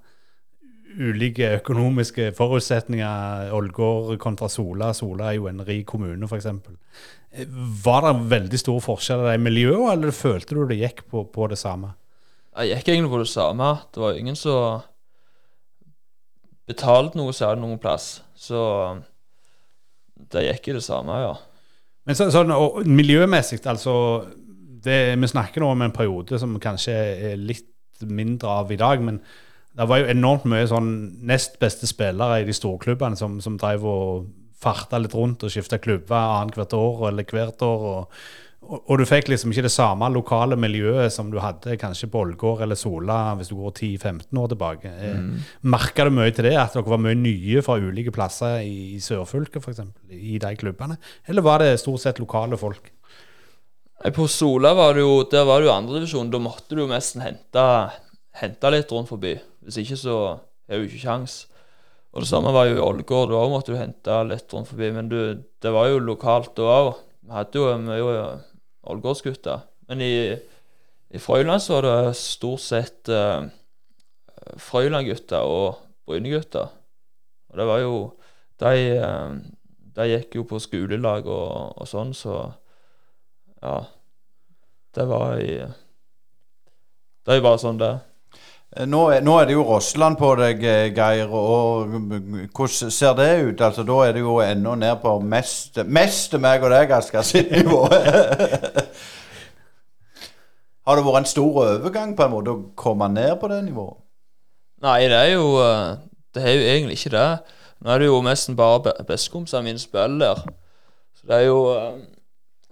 [0.98, 3.54] Ulike økonomiske forutsetninger.
[3.54, 4.90] Ålgård kontra Sola.
[4.98, 6.50] Sola er jo en rik kommune, f.eks.
[7.30, 7.46] Eh,
[7.86, 11.62] Var det veldig store forskjeller i miljøet, eller følte du det gikk på, på det
[11.62, 11.94] samme?
[12.58, 13.76] Jeg gikk egentlig på det samme.
[13.94, 14.82] Det var ingen som
[16.70, 18.20] betalte noe særlig noen plass.
[18.38, 18.61] Så
[20.30, 21.35] det gikk i det samme, ja.
[22.09, 23.94] Men så, sånn, og miljømessig, altså
[24.80, 26.96] det, Vi snakker nå om en periode som kanskje
[27.30, 27.68] er litt
[28.09, 29.18] mindre av i dag, men
[29.76, 30.90] det var jo enormt mye sånn
[31.28, 34.30] nest beste spillere i de storklubbene som, som drev og
[34.61, 37.85] farta litt rundt og skifta klubber annethvert år eller hvert år.
[37.92, 38.24] Og,
[38.60, 42.20] og, og du fikk liksom ikke det samme lokale miljøet som du hadde kanskje på
[42.26, 44.92] Ålgård eller Sola hvis du går 10-15 år tilbake.
[45.16, 45.30] Mm.
[45.72, 49.00] Merka du mye til det, at dere var mye nye fra ulike plasser i, i
[49.02, 49.80] sørfylket f.eks.,
[50.12, 51.00] i de klubbene?
[51.26, 52.92] Eller var det stort sett lokale folk?
[54.16, 56.30] På Sola var det jo Der var det jo andredivisjon.
[56.32, 57.64] Da måtte du jo nesten hente,
[58.40, 59.34] hente litt rundt forbi.
[59.64, 60.18] Hvis ikke så
[60.68, 61.40] er det jo ikke kjangs.
[62.12, 63.32] Og det samme var jo i Ålgård.
[63.32, 64.92] Da måtte du hente litt rundt forbi.
[64.94, 65.18] Men du,
[65.60, 66.94] det var jo lokalt da òg.
[67.20, 68.22] Vi hadde jo mye
[68.86, 69.66] Ålgårdsgutter.
[69.88, 70.14] Men i,
[71.10, 73.44] i Frøyland så var det stort sett uh,
[74.56, 76.66] Frøyland-gutter og Bryne-gutta.
[77.50, 77.94] Og det var jo
[78.60, 79.36] De, uh,
[79.96, 82.42] de gikk jo på skolelag og, og sånn, så
[83.60, 83.78] ja.
[84.94, 85.60] Det var i
[87.26, 87.94] Det bare sånn det.
[88.87, 91.26] Nå er, nå er det jo Rossland på deg, eh, Geir.
[91.35, 91.88] og
[92.54, 93.61] Hvordan ser det ut?
[93.66, 97.50] Altså, Da er det jo ennå ned på mest Mest meg og deg, Asker, sitt
[97.50, 97.80] nivå.
[100.87, 103.98] Har det vært en stor overgang på en måte å komme ned på det nivået?
[104.80, 105.96] Nei, det er jo eh,
[106.35, 107.26] Det er jo egentlig ikke det.
[107.80, 110.40] Nå er det jo nesten bare be- bestekompisene mine spiller.
[111.18, 111.98] Så det er jo eh,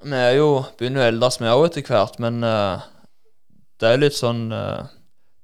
[0.07, 2.87] Vi er jo begynner jo å eldes vi òg etter hvert, men eh,
[3.83, 4.87] det er litt sånn eh,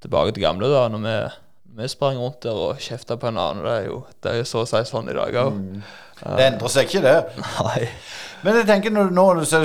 [0.04, 1.16] tilbake til gamle da, når vi,
[1.80, 3.64] vi sprang rundt der og kjefta på en annen.
[3.64, 5.62] Det er jo det er jo så å si sånn i dag òg.
[6.24, 7.16] Det endrer seg ikke, det.
[7.66, 7.88] Nei.
[8.44, 9.10] Men jeg tenker når,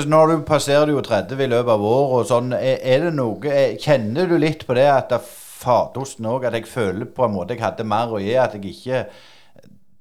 [0.08, 3.52] når du passerer jo 30 i løpet av året og sånn, er, er det noe
[3.52, 5.20] er, Kjenner du litt på det at det
[5.60, 8.72] fadersten òg, at jeg føler på en måte jeg hadde mer å gi, at jeg
[8.72, 9.02] ikke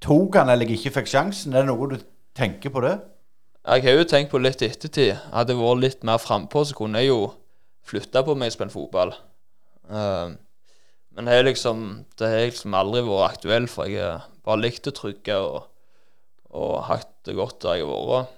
[0.04, 1.54] tok han eller jeg ikke fikk sjansen?
[1.54, 1.98] Er det noe du
[2.38, 2.96] tenker på det?
[3.68, 5.18] Jeg har jo tenkt på litt i ettertid.
[5.34, 7.34] Hadde jeg vært litt mer frampå, så kunne jeg jo
[7.90, 9.12] flytta på meg og spilt fotball.
[9.90, 10.30] Eh,
[11.16, 11.80] men det har liksom,
[12.22, 15.66] liksom aldri vært aktuelt, for jeg har bare likt det trygge og,
[16.56, 18.36] og hatt det godt der jeg har vært.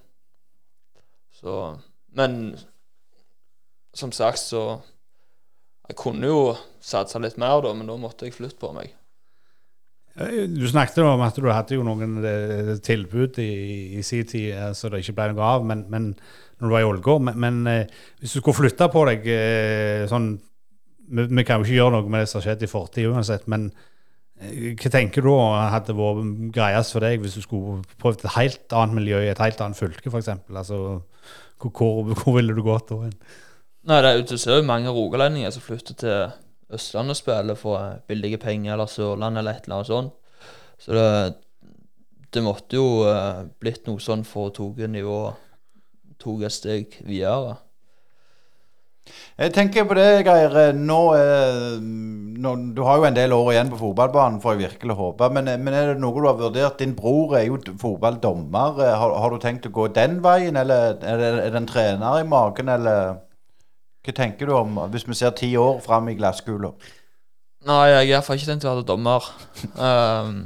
[1.42, 1.56] Så
[2.14, 2.58] Men
[3.96, 4.82] som sagt, så
[5.90, 8.94] Jeg kunne jo satsa litt mer, da, men da måtte jeg flytte på meg.
[10.16, 14.56] Eh, Du snakket om at du hadde jo noen eh, tilbud i, i sin tid
[14.78, 16.14] så det ikke ble noe av, men, men
[16.62, 17.26] når du var i Ålgård.
[17.28, 17.90] Men, men
[18.22, 19.28] hvis du skulle flytte på deg
[20.08, 20.30] sånn
[21.12, 23.48] vi, vi kan jo ikke gjøre noe med det som har skjedd i fortid uansett,
[23.52, 23.70] men
[24.40, 28.78] eh, hva tenker du hadde vært greiest for deg hvis du skulle prøvd et helt
[28.78, 30.32] annet miljø i et helt annet fylke, f.eks.?
[30.50, 31.02] Altså,
[31.62, 33.12] hvor, hvor, ville du gått da?
[33.90, 36.18] Nei, det er, jo mange rogalendinger som flytter til
[36.72, 40.18] Østlandet og spiller for eh, billige penger, eller Sørlandet, eller et eller annet sånt.
[40.82, 41.08] Så det,
[42.34, 45.48] det måtte jo eh, blitt noe sånn for å ta nivået
[46.22, 47.58] ta et steg videre.
[49.42, 50.74] Jeg tenker på det, Geir.
[50.78, 54.98] Nå, eh, nå, du har jo en del år igjen på fotballbanen, får jeg virkelig
[55.00, 55.30] håpe.
[55.34, 56.78] Men, eh, men er det noe du har vurdert?
[56.80, 58.80] Din bror er jo fotballdommer.
[58.86, 61.68] Eh, Har, har du tenkt å gå den veien, eller er det, er det en
[61.68, 63.20] trener i magen, eller
[64.02, 66.72] Hva tenker du om hvis vi ser ti år fram i glasskula?
[67.70, 69.28] Nei, jeg har iallfall ikke tenkt å være dommer.
[69.78, 70.40] Um,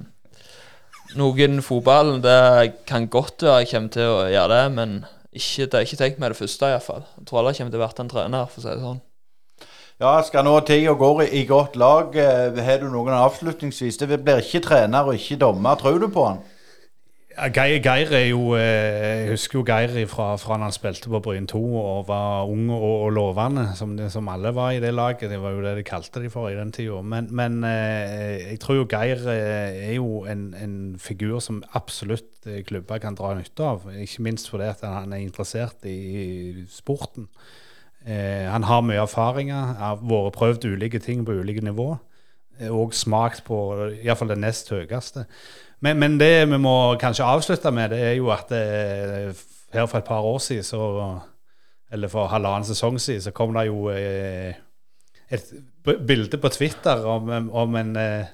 [1.16, 4.98] noen fotballen, det kan godt være jeg kommer til å gjøre det, men
[5.40, 7.04] ikke, det er ikke tenkt med det første, iallfall.
[7.20, 9.04] Jeg tror aldri kommer til å være en trener, for å si det sånn.
[10.04, 12.16] Ja, skal nå tida gå i, i godt lag.
[12.20, 13.98] eh, Har du noen avslutningsvis?
[14.02, 15.78] Det blir ikke trener og ikke dommer.
[15.80, 16.42] Tror du på han?
[17.36, 21.20] Ja, Geir, Geir er jo eh, Jeg husker jo Geir fra, fra han spilte på
[21.20, 24.94] Bryn 2 og var ung og, og lovende, som, det- som alle var i det
[24.96, 25.26] laget.
[25.30, 27.02] Det var jo det de kalte de for i den tida.
[27.04, 32.48] Men, men eh, jeg tror jo Geir eh, er jo en, en figur som absolutt
[32.70, 33.90] klubber kan dra nytte av.
[34.00, 37.28] Ikke minst fordi han er interessert i, sporten.
[38.06, 41.96] Han har mye erfaringer, har vært prøvd ulike ting på ulike nivå.
[42.60, 43.60] Eh, Og smakt på
[44.04, 45.26] iallfall det nest høyeste.
[45.84, 49.36] Men, men det vi må kanskje avslutte med, det er jo at det,
[49.74, 51.20] her for et par år siden, så,
[51.92, 54.56] eller for halvannen sesong siden, så kom det jo eh,
[55.30, 55.52] et
[56.08, 58.32] bilde på Twitter om, om en, eh,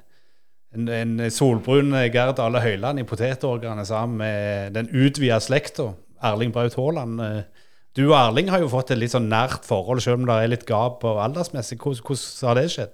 [0.75, 5.91] en, en solbrun Gerd Ale Høiland i potetorgene sammen med den utvida slekta,
[6.23, 7.19] Erling Braut Haaland.
[7.21, 10.35] Eh, Du og Erling har jo fått et litt sånn nært forhold, selv om det
[10.39, 11.75] er litt gap på aldersmessig.
[11.81, 12.93] Hvordan, hvordan har det skjedd?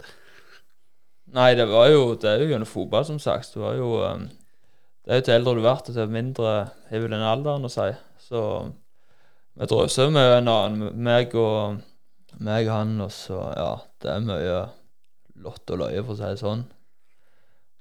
[1.35, 3.53] Nei, det var jo Det er jo gjennom fotball, som sagt.
[3.53, 4.27] Det var jo um,
[5.03, 6.53] Det er jo til eldre du blir, til mindre
[6.89, 7.89] har vel den alderen å si.
[8.23, 8.41] Så
[9.57, 11.79] vi drøser med en annen, meg og
[12.37, 13.71] meg og han, og så Ja,
[14.03, 14.57] det er mye
[15.43, 16.65] lott og løye, for å si det sånn.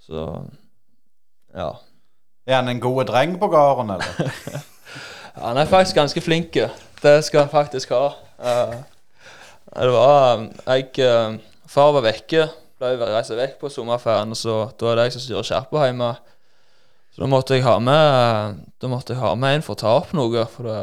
[0.07, 0.23] Så
[1.57, 1.71] ja.
[2.47, 4.73] Er han en god dreng på gården, eller?
[5.37, 6.57] Han er faktisk ganske flink.
[7.03, 8.07] Det skal han faktisk ha.
[8.41, 8.77] Uh,
[9.77, 11.35] det var um, Jeg eh,
[11.69, 12.47] Far var vekke.
[12.77, 16.11] Ble reist vekk på sommerferien, så da er det jeg som styrer skjerpa hjemme.
[17.15, 19.95] Så da måtte jeg ha med Da måtte jeg ha med en for å ta
[19.97, 20.81] opp noe, for det,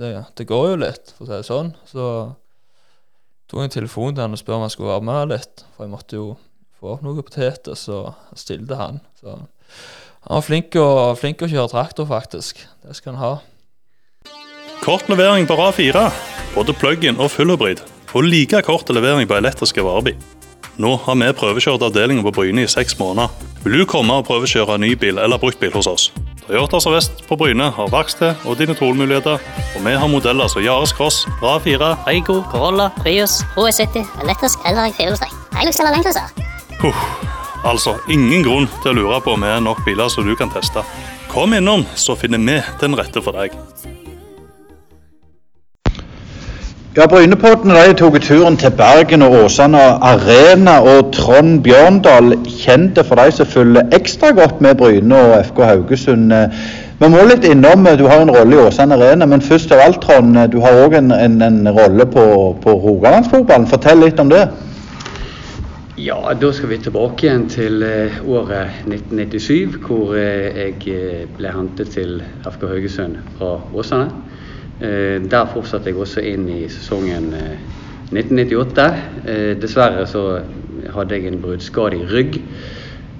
[0.00, 1.74] det, det går jo litt, for å si det sånn.
[1.90, 2.06] Så
[3.48, 5.84] tok jeg en telefon til han og spurte om han skulle være med litt, for
[5.84, 6.30] jeg måtte jo
[6.80, 9.02] få opp noen poteter, så stilte han.
[9.20, 12.64] Så han var flink og flink å kjøre traktor, faktisk.
[12.86, 14.32] Det skal han ha.
[14.80, 16.08] Kort levering på RA4,
[16.56, 20.37] både plug-in og fullhybrid, og like kort levering på elektriske varebil.
[20.78, 23.32] Nå har vi prøvekjørt avdelingen på Bryne i seks måneder.
[23.64, 26.04] Vil du komme og prøvekjøre ny bil eller bruktbil hos oss?
[26.44, 29.42] Toyota Sør-Vest på Bryne har verksted og digitalmuligheter,
[29.74, 34.94] og vi har modeller som Yaris Cross, RA4, Eigo, Corolla, Prius, HS70, elektrisk eller i
[34.94, 35.34] firehjulstrekk.
[35.58, 36.30] Hilux eller Landcruiser.
[37.66, 40.54] Altså ingen grunn til å lure på om vi er nok biler som du kan
[40.54, 40.86] teste.
[41.28, 43.58] Kom innom, så finner vi den rette for deg.
[46.98, 53.20] Ja, Brynepodden har tatt turen til Bergen og Åsane Arena og Trond Bjørndal, kjente for
[53.20, 56.34] de som følger ekstra godt med Bryne og FK Haugesund.
[56.98, 60.00] Vi må litt innom, du har en rolle i Åsane Arena, men først av alt
[60.02, 62.24] Trond, du har òg en, en, en rolle på,
[62.64, 63.70] på Rogalandsfotballen.
[63.70, 64.48] Fortell litt om det.
[66.02, 71.54] Ja, da skal vi tilbake igjen til eh, året 1997, hvor eh, jeg eh, ble
[71.54, 74.10] hentet til FK Haugesund fra Åsane.
[74.80, 77.56] Eh, Der fortsatte jeg også inn i sesongen eh,
[78.12, 78.84] 1998.
[79.26, 80.22] Eh, Dessverre så
[80.94, 82.38] hadde jeg en bruddskade i rygg,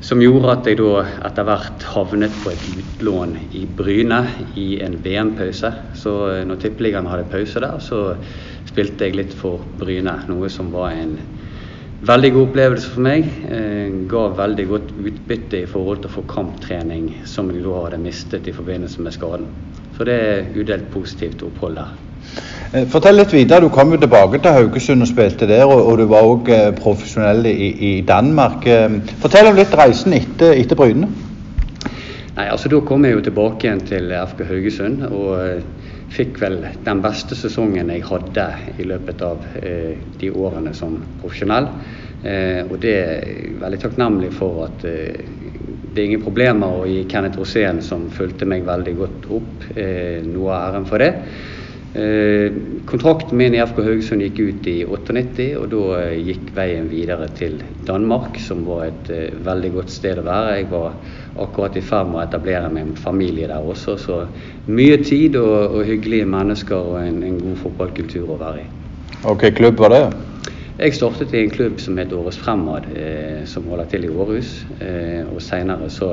[0.01, 4.21] som gjorde at jeg da etter hvert havnet på et utlån i Bryne
[4.55, 5.73] i en VM-pause.
[5.99, 8.05] Så eh, når Tippeligaen hadde pause der, så
[8.69, 11.19] spilte jeg litt for Bryne, noe som var en
[11.99, 13.25] Veldig god opplevelse for meg.
[13.51, 17.99] Eh, ga veldig godt utbytte i forhold til å få kamptrening, som jeg da hadde
[18.05, 19.49] mistet i forbindelse med skaden.
[19.99, 21.95] Så det er udelt positivt opphold der.
[22.73, 23.67] Eh, Fortell litt videre.
[23.67, 27.49] Du kom jo tilbake til Haugesund og spilte der, og, og du var òg profesjonell
[27.51, 28.67] i, i Danmark.
[28.67, 31.11] Eh, Fortell om litt reisen etter, etter Bryne.
[32.39, 35.63] Nei, altså Da kom jeg jo tilbake igjen til FK Haugesund og eh,
[36.15, 38.45] fikk vel den beste sesongen jeg hadde
[38.79, 41.67] i løpet av eh, de årene som profesjonell.
[42.23, 45.21] Eh, og det er jeg veldig takknemlig for at eh,
[45.95, 50.19] det er ingen problemer å gi Kenneth Rosén, som fulgte meg veldig godt opp, eh,
[50.27, 51.13] noe av æren for det.
[52.87, 57.57] Kontrakten min i FK Haugesund gikk ut i 98, og da gikk veien videre til
[57.89, 59.09] Danmark, som var et
[59.43, 60.59] veldig godt sted å være.
[60.61, 60.95] Jeg var
[61.43, 64.21] akkurat i ferd med å etablere en familie der også, så
[64.69, 68.71] mye tid og, og hyggelige mennesker og en, en god fotballkultur å være i.
[69.25, 70.05] Hvilken klubb var det?
[70.79, 74.51] Jeg startet i en klubb som het Århus Fremad, eh, som holder til i Århus.
[74.81, 76.13] Eh, og seinere så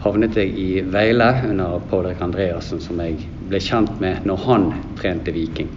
[0.00, 3.18] havnet jeg i Veile under Pål-Erik Andreassen, som jeg
[3.50, 5.68] ble kjent med når han trente Viking.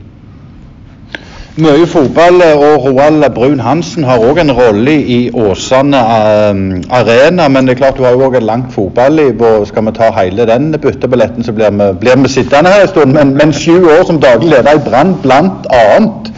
[1.59, 6.65] Mye fotball, og Roald Brun Hansen har òg en rolle i Åsane eh,
[7.01, 7.51] Arena.
[7.51, 10.13] Men det er klart du har jo òg et langt fotballiv, og skal vi ta
[10.21, 13.11] hele den byttebilletten, så blir vi, blir vi sittende her en stund.
[13.11, 16.37] Men, men sju år som daglig leder i Brann, blant annet.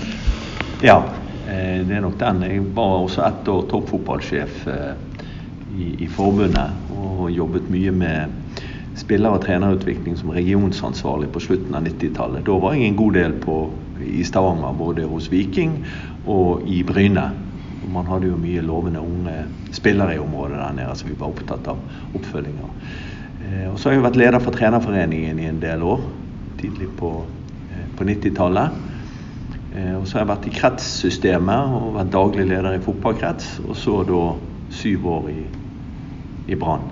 [0.81, 1.12] Ja, eh,
[1.87, 2.43] det er nok den.
[2.47, 4.93] Jeg var også ett år toppfotballsjef eh,
[5.73, 8.59] i, i forbundet og jobbet mye med
[8.99, 12.45] spiller- og trenerutvikling som regionsansvarlig på slutten av 90-tallet.
[12.45, 13.57] Da var jeg en god del på,
[14.03, 15.79] i Stavanger, både hos Viking
[16.29, 17.25] og i Bryne.
[17.93, 19.35] Man hadde jo mye lovende unge
[19.75, 21.81] spillere i området der nede, så vi var opptatt av
[22.15, 22.69] oppfølginga.
[23.43, 26.05] Eh, og så har jeg vært leder for Trenerforeningen i en del år,
[26.61, 27.11] tidlig på,
[27.73, 28.92] eh, på 90-tallet.
[29.73, 33.77] Eh, og så har jeg vært i kretssystemet og vært daglig leder i fotballkrets, og
[33.77, 34.25] så da
[34.73, 35.39] syv år i,
[36.53, 36.85] i Brann.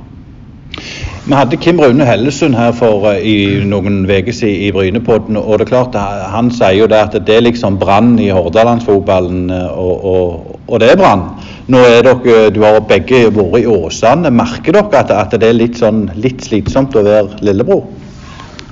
[1.27, 5.37] Vi hadde Kim Rune Hellesund her for uh, i noen uker siden i Brynepodden.
[5.37, 5.97] og det er klart
[6.33, 10.93] Han sier jo det at det er liksom brann i hordalandsfotballen, og, og, og, det
[10.93, 11.27] er brann.
[11.67, 14.31] Nå er dere, Du har begge vært i Åsane.
[14.33, 17.85] Merker dere at, at det er litt, sånn, litt slitsomt å være lillebror?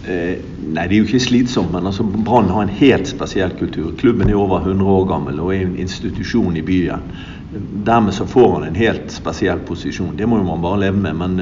[0.09, 0.37] Eh,
[0.73, 3.91] nei, det er jo ikke slitsomt, men altså Brann har en helt spesiell kultur.
[3.99, 7.03] Klubben er over 100 år gammel og er en institusjon i byen.
[7.85, 10.15] Dermed så får han en helt spesiell posisjon.
[10.17, 11.15] Det må jo man bare leve med.
[11.15, 11.41] men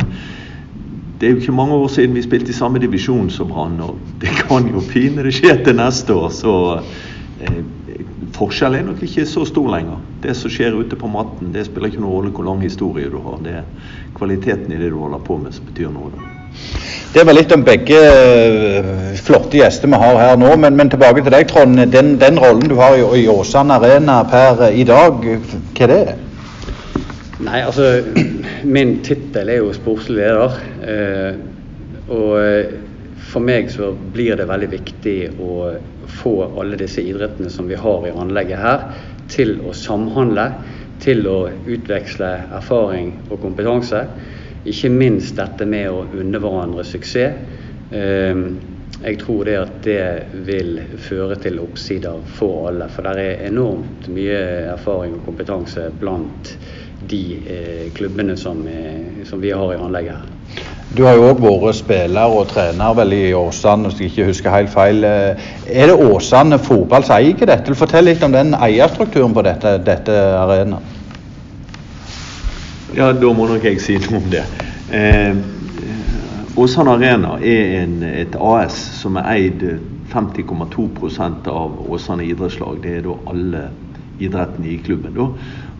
[1.18, 3.98] det er jo ikke mange år siden vi spilte i samme divisjon som Brann, og
[4.22, 6.30] det kan jo pinadø skje til neste år.
[6.30, 6.54] Så
[7.42, 7.64] eh,
[8.38, 10.04] forskjellen er nok ikke så stor lenger.
[10.22, 13.18] Det som skjer ute på matten, det spiller ikke noen rolle hvor lang historie du
[13.24, 13.40] har.
[13.42, 13.66] Det er
[14.20, 16.12] kvaliteten i det du holder på med som betyr noe.
[16.14, 16.28] Da.
[17.14, 18.88] Det var litt om begge uh,
[19.24, 21.80] flotte gjester vi har her nå, men, men tilbake til deg, Trond.
[21.94, 26.18] Den, den rollen du har i, i Åsane Arena per i dag, hva er det?
[27.46, 28.02] Nei, altså
[28.76, 30.58] Min tittel er jo sportslig leder.
[30.84, 31.38] Eh,
[32.10, 32.72] og eh,
[33.28, 35.58] for meg så blir det veldig viktig å
[36.18, 38.88] få alle disse idrettene som vi har i anlegget her,
[39.32, 40.50] til å samhandle.
[40.98, 44.02] Til å utveksle erfaring og kompetanse.
[44.68, 47.38] Ikke minst dette med å unne hverandre suksess.
[47.92, 48.42] Eh,
[48.98, 50.06] jeg tror det at det
[50.48, 52.88] vil føre til oppsider for alle.
[52.90, 54.40] For det er enormt mye
[54.74, 56.56] erfaring og kompetanse blant
[57.08, 60.66] de eh, klubbene som, eh, som, vi har i anlegget her.
[60.98, 64.56] Du har jo òg vært spiller og trener vel i Åsane, hvis jeg ikke husker
[64.56, 65.04] helt feil.
[65.06, 67.78] Eh, er det Åsane fotball som eier dette?
[67.78, 70.97] Fortell litt om den eierstrukturen på dette, dette arenaen.
[72.98, 74.42] Ja, da må nok jeg si noe om det.
[74.90, 75.36] Eh,
[76.58, 78.74] Åsane Arena er en, et AS
[79.04, 79.66] som er eid
[80.10, 82.80] 50,2% av Åsane idrettslag.
[82.82, 83.62] Det er da alle
[84.18, 85.14] idrettene i klubben.
[85.14, 85.28] da.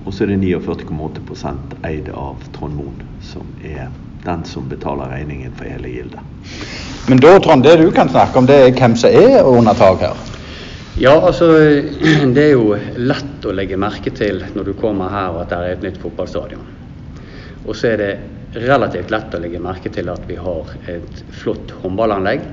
[0.06, 3.90] Og så er det 49,8 eid av Trond Moen, som er
[4.22, 6.22] den som betaler regningen for hele gildet.
[7.10, 10.06] Men da, Trond, det du kan snakke om, det er hvem som er under tak
[10.06, 10.26] her?
[11.02, 11.50] Ja, altså
[12.38, 15.80] det er jo lett å legge merke til når du kommer her at det er
[15.80, 16.78] et nytt fotballstadion.
[17.68, 18.12] Og så er det
[18.68, 22.48] relativt lett å legge merke til at vi har et flott håndballanlegg.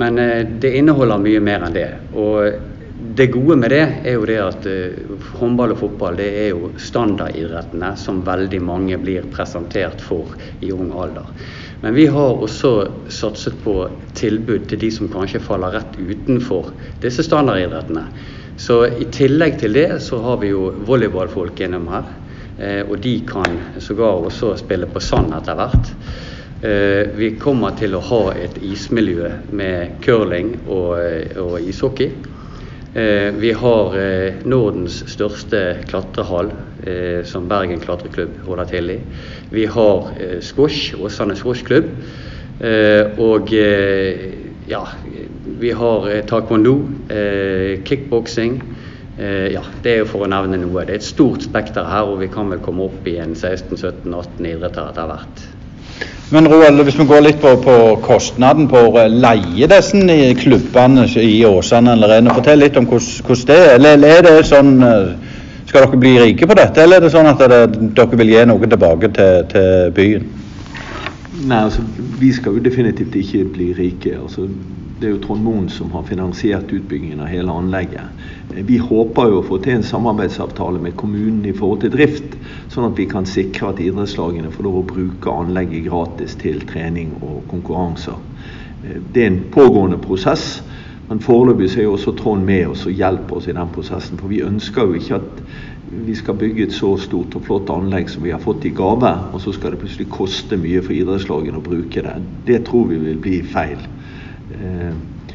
[0.00, 1.90] Men eh, det inneholder mye mer enn det.
[2.14, 2.70] Og
[3.14, 6.70] det gode med det er jo det at uh, håndball og fotball det er jo
[6.80, 10.30] standardidrettene som veldig mange blir presentert for
[10.64, 11.26] i ung alder.
[11.82, 12.70] Men vi har også
[13.12, 13.76] satset på
[14.16, 16.70] tilbud til de som kanskje faller rett utenfor
[17.02, 18.06] disse standardidrettene.
[18.56, 22.06] Så i tillegg til det så har vi jo volleyballfolk gjennom her.
[22.58, 25.90] Uh, og de kan sågar også spille på sand etter hvert.
[26.64, 30.94] Uh, vi kommer til å ha et ismiljø med curling og,
[31.42, 32.12] og ishockey.
[32.94, 36.52] Eh, vi har eh, Nordens største klatrehall,
[36.86, 38.98] eh, som Bergen klatreklubb holder til i.
[39.50, 41.88] Vi har squash, Åsane squashklubb.
[43.18, 43.50] Og
[44.68, 44.80] ja,
[45.58, 48.62] vi har eh, taekwondo, eh, kickboksing.
[49.18, 50.82] Eh, ja, det er jo for å nevne noe.
[50.86, 54.48] Det er et stort spekter her, og vi kan vel komme opp i en 16-17-18
[54.50, 55.44] idretter etter hvert.
[56.34, 61.04] Men Roald, hvis vi går litt på, på kostnaden på å leie disse i klubbene
[61.20, 63.74] i Åsane allerede, fortell litt om hvordan hvordan det er.
[63.76, 65.32] Eller er det sånn eh,
[65.64, 67.60] Skal dere bli rike på dette, eller er det sånn at det,
[67.96, 70.26] dere vil gi noe tilbake til, til byen?
[71.44, 71.84] Nei, altså,
[72.20, 74.18] Vi skal jo definitivt ikke bli rike.
[74.18, 74.48] altså
[74.94, 78.26] Det er jo Trond Moen som har finansiert utbyggingen av hele anlegget.
[78.54, 82.36] Vi håper jo å få til en samarbeidsavtale med kommunen i forhold til drift,
[82.70, 87.16] sånn at vi kan sikre at idrettslagene får lov å bruke anlegget gratis til trening
[87.18, 88.20] og konkurranser.
[88.84, 90.62] Det er en pågående prosess,
[91.08, 94.20] men foreløpig så er jo også Trond med oss og hjelper oss i den prosessen.
[94.20, 95.42] For vi ønsker jo ikke at
[95.90, 99.10] vi skal bygge et så stort og flott anlegg som vi har fått i gave,
[99.34, 102.14] og så skal det plutselig koste mye for idrettslagene å bruke det.
[102.46, 103.82] Det tror vi vil bli feil.
[104.54, 104.94] Eh,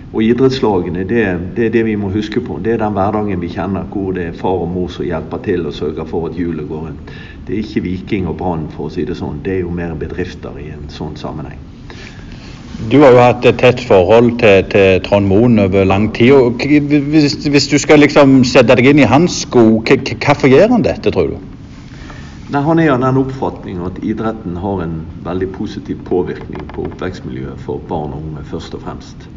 [0.10, 1.24] og idrettslagene, det,
[1.56, 2.58] det er det vi må huske på.
[2.66, 5.68] Det er den hverdagen vi kjenner, hvor det er far og mor som hjelper til
[5.70, 7.12] og sørger for at hjulet går rundt.
[7.46, 9.44] Det er ikke Viking og Brann, for å si det sånn.
[9.46, 11.62] Det er jo mer bedrifter i en sånn sammenheng.
[12.90, 16.58] Du har jo hatt et tett forhold til, til Trond Moen over lang tid.
[17.12, 21.12] Hvis, hvis du skal liksom sette deg inn i hans sko, hvorfor gjør han dette,
[21.12, 21.59] tror du?
[22.50, 27.62] Nei, Han er av den oppfatning at idretten har en veldig positiv påvirkning på oppvekstmiljøet
[27.62, 29.28] for barn og unge, først og fremst.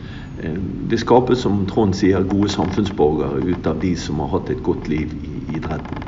[0.41, 0.57] Eh,
[0.89, 4.89] Det skapes, som Trond sier, gode samfunnsborgere ut av de som har hatt et godt
[4.89, 6.01] liv i idretten.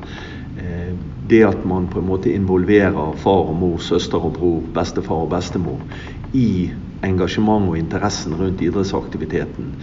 [0.57, 0.96] Eh,
[1.28, 5.30] Det at man på en måte involverer far og mor, søster og bror, bestefar og
[5.30, 5.80] bestemor
[6.32, 9.74] i engasjement og interessen rundt idrettsaktiviteten,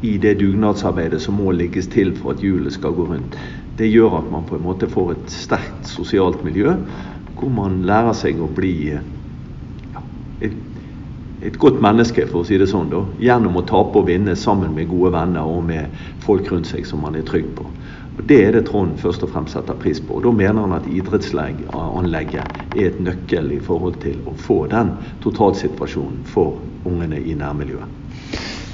[0.00, 3.36] i det dugnadsarbeidet som må legges til for at hjulet skal gå rundt,
[3.78, 6.74] det gjør at man på en måte får et sterkt sosialt miljø,
[7.38, 9.04] hvor man lærer seg å bli eh,
[9.94, 10.02] ja,
[10.44, 10.56] et,
[11.40, 14.74] et godt menneske, for å si det sånn, da, gjennom å tape og vinne sammen
[14.76, 17.68] med gode venner og med folk rundt seg som man er trygg på.
[18.18, 20.18] Og Det er det Trond først og fremst setter pris på.
[20.18, 24.92] og Da mener han at idrettsanlegget er et nøkkel i forhold til å få den
[25.24, 27.99] totalsituasjonen for ungene i nærmiljøet.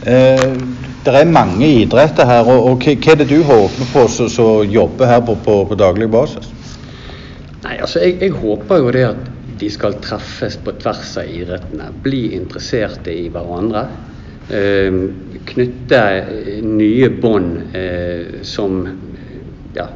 [0.05, 0.51] Eh,
[1.07, 5.09] det er mange idretter her, og, og hva er det du håper på som jobber
[5.09, 6.51] her på, på, på daglig basis?
[7.63, 9.25] Nei, altså jeg, jeg håper jo det at
[9.57, 11.89] de skal treffes på tvers av idrettene.
[12.05, 13.87] Bli interesserte i hverandre.
[14.53, 14.99] Eh,
[15.49, 18.83] knytte eh, nye bånd eh, som
[19.75, 19.89] ja,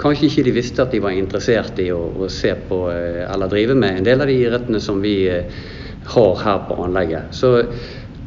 [0.00, 3.50] kanskje ikke de visste at de var interessert i å, å se på eh, eller
[3.52, 5.60] drive med en del av de idrettene som vi eh,
[6.14, 7.34] har her på anlegget.
[7.36, 7.58] Så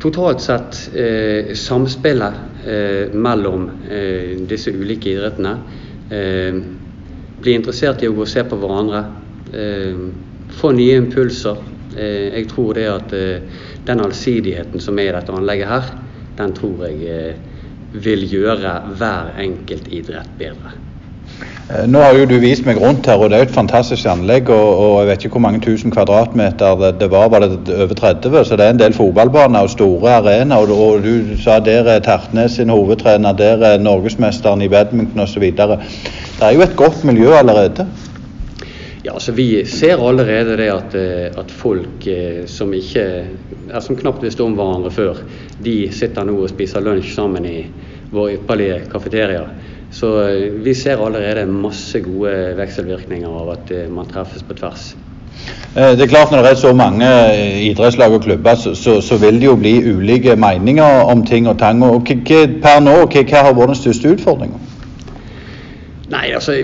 [0.04, 2.34] totalt sett eh, samspillet
[2.68, 5.54] eh, mellom eh, disse ulike idrettene.
[6.10, 6.60] Eh,
[7.44, 9.04] bli interessert i å gå og se på hverandre.
[9.56, 10.04] Eh,
[10.60, 11.64] få nye impulser.
[11.96, 13.18] Eh, jeg tror det at
[13.88, 15.92] den allsidigheten som er i dette anlegget her,
[16.38, 17.36] den tror jeg
[17.94, 20.74] vil gjøre hver enkelt idrett bedre.
[21.70, 24.08] Eh, Nå har jo du vist meg rundt her, og det er jo et fantastisk
[24.12, 24.50] anlegg.
[24.52, 28.40] Og, og jeg vet ikke hvor mange tusen kvadratmeter det, var, var det over 30?
[28.44, 30.72] Så det er en del fotballbaner og store arenaer.
[30.76, 35.52] Og, og du sa der er Tertnes sin hovedtrener, der er norgesmesteren i badminton osv.
[35.56, 35.70] Det
[36.42, 37.88] er jo et godt miljø allerede.
[39.04, 43.02] Ja, altså Vi ser allerede det at, eh, at folk eh, som ikke
[43.70, 45.20] er som knapt visste om hverandre før,
[45.64, 47.66] de sitter nå og spiser lunsj sammen i
[48.14, 49.42] vår ypperlige kafeteria.
[49.94, 54.88] Så eh, vi ser allerede masse gode vekselvirkninger av at eh, man treffes på tvers.
[55.76, 57.10] Eh, Det er klart Når det er så mange
[57.70, 61.60] idrettslag og klubber, så, så, så vil det jo bli ulike meninger om ting og
[61.60, 61.84] tang.
[61.84, 64.58] og hva- Per nå, hva, hva har vært den største utfordringa?
[66.14, 66.58] Nei, altså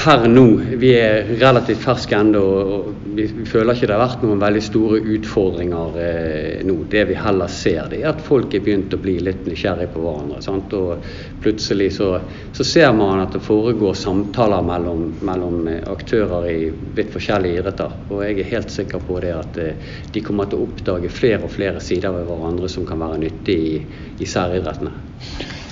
[0.00, 0.44] per nå,
[0.80, 2.86] vi er relativt ferske ennå, og
[3.16, 6.76] vi føler ikke det har vært noen veldig store utfordringer eh, nå.
[6.90, 10.04] Det vi heller ser, det er at folk er begynt å bli litt nysgjerrig på
[10.04, 10.40] hverandre.
[10.44, 10.72] Sant?
[10.78, 11.04] Og
[11.44, 12.10] plutselig så,
[12.56, 16.58] så ser man at det foregår samtaler mellom, mellom eh, aktører i
[16.96, 18.00] litt forskjellige idretter.
[18.08, 21.44] Og jeg er helt sikker på det at eh, de kommer til å oppdage flere
[21.44, 23.80] og flere sider ved hverandre som kan være nyttig i,
[24.20, 24.96] i særidrettene.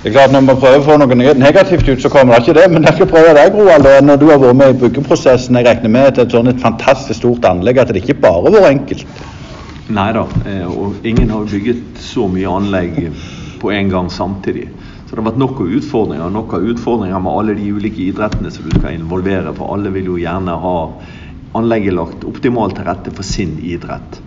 [0.09, 2.55] Det er klart Når man prøver å få noe negativt ut, så kommer det ikke
[2.57, 2.69] det.
[2.73, 3.89] Men jeg skal prøve deg, Roald.
[4.09, 6.49] Når du har vært med i byggeprosessen, jeg regner med at det er et sånn
[6.49, 9.21] et fantastisk stort anlegg, at det ikke bare har vært enkelt.
[9.99, 12.97] Nei da, eh, og ingen har bygget så mye anlegg
[13.61, 14.65] på en gang samtidig.
[15.03, 18.55] Så det har vært nok av utfordringer, nok av utfordringer med alle de ulike idrettene
[18.55, 20.77] som du skal involvere, for alle vil jo gjerne ha
[21.61, 24.23] anlegget lagt optimalt til rette for sin idrett.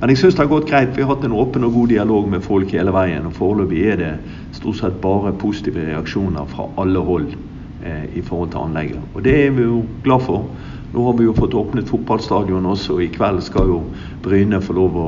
[0.00, 0.92] Men jeg syns det har gått greit.
[0.92, 3.28] Vi har hatt en åpen og god dialog med folk hele veien.
[3.28, 4.12] Og foreløpig er det
[4.58, 9.06] stort sett bare positive reaksjoner fra alle hold eh, i forhold til anlegget.
[9.14, 10.50] Og det er vi jo glad for.
[10.92, 13.80] Nå har vi jo fått åpnet fotballstadion også, og i kveld skal jo
[14.24, 15.06] Bryne få lov å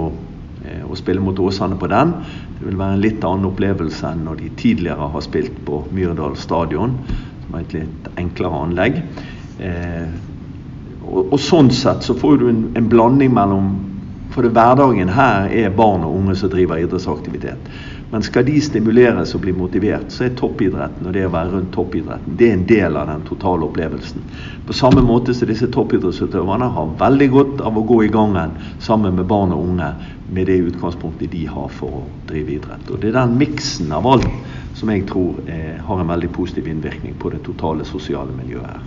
[0.65, 2.15] eh, å spille mot Åsane på den.
[2.59, 6.37] Det vil være en litt annen opplevelse enn når de tidligere har spilt på Myrdal
[6.41, 6.97] stadion,
[7.45, 8.99] som er et litt enklere anlegg.
[9.61, 10.09] Eh,
[11.05, 13.71] og, og, sånn sett så får du en, en blanding mellom
[14.39, 17.65] For det hverdagen her er barn og unge som driver idrettsaktivitet.
[18.13, 21.73] Men skal de stimuleres og bli motivert, så er toppidretten og det å være rundt
[21.75, 24.23] toppidretten det er en del av den totale opplevelsen.
[24.69, 29.19] På samme måte som disse toppidrettsutøverne har veldig godt av å gå i gangen sammen
[29.19, 29.91] med barn og unge
[30.31, 32.87] med det utgangspunktet de har for å drive idrett.
[32.95, 34.31] Og Det er den miksen av alt
[34.75, 38.85] som jeg tror eh, har en veldig positiv innvirkning på det totale sosiale miljøet her.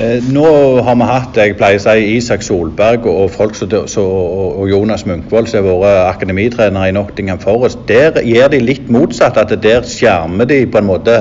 [0.00, 0.46] Eh, nå
[0.82, 5.06] har vi hatt jeg pleier å si, Isak Solberg og, folk så, så, og Jonas
[5.06, 7.84] Munkvold, som har vært akademitrenere i Nottingham Forest.
[7.90, 9.38] Der gjør de litt motsatt.
[9.38, 11.20] at Der skjermer de på en måte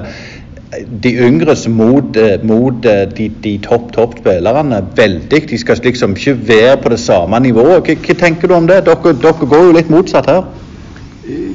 [1.03, 5.41] de yngres mot, eh, mot eh, de, de topp topp spillerne veldig.
[5.49, 7.84] De skal liksom ikke være på det samme nivået.
[7.86, 8.84] Hva, hva tenker du om det?
[8.88, 10.47] Dere, dere, går jo litt motsatt her.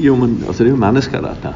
[0.01, 1.55] Jo, men altså, det er jo mennesker, dette.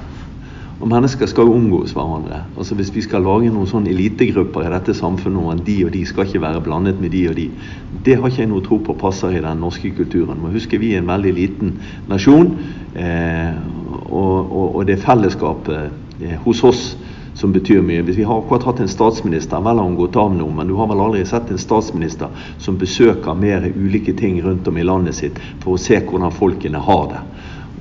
[0.82, 2.40] Og mennesker skal jo omgås hverandre.
[2.58, 6.02] Altså Hvis vi skal lage noen sånn elitegrupper i dette samfunnet, og de og de
[6.08, 7.44] skal ikke være blandet med de og de,
[8.02, 10.40] det har ikke jeg noe tro på passer i den norske kulturen.
[10.42, 11.76] Men husk, vi er en veldig liten
[12.10, 12.56] nasjon,
[12.98, 13.54] eh,
[14.10, 16.82] og, og, og, det fellesskapet eh, hos oss
[17.38, 18.02] som betyr mye.
[18.02, 20.74] Hvis vi har akkurat hatt en statsminister, vel har hun gått av nå, men du
[20.80, 25.20] har vel aldri sett en statsminister som besøker mer ulike ting rundt om i landet
[25.22, 27.22] sitt for å se hvordan folkene har det.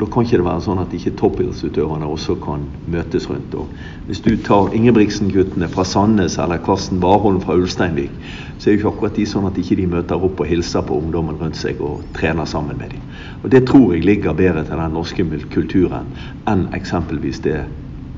[0.02, 3.54] Da kan ikke det være sånn at ikke toppidrettsutøverne også kan møtes rundt.
[3.54, 3.68] Og
[4.08, 8.16] hvis du tar Ingebrigtsen-guttene fra Sandnes eller Karsten Warholm fra Ulsteinvik,
[8.58, 10.98] så er jo ikke akkurat de sånn at ikke de møter opp og hilser på
[10.98, 13.06] ungdommen rundt seg og trener sammen med dem.
[13.44, 16.10] Og Det tror jeg ligger bedre til den norske kulturen
[16.50, 17.62] enn eksempelvis det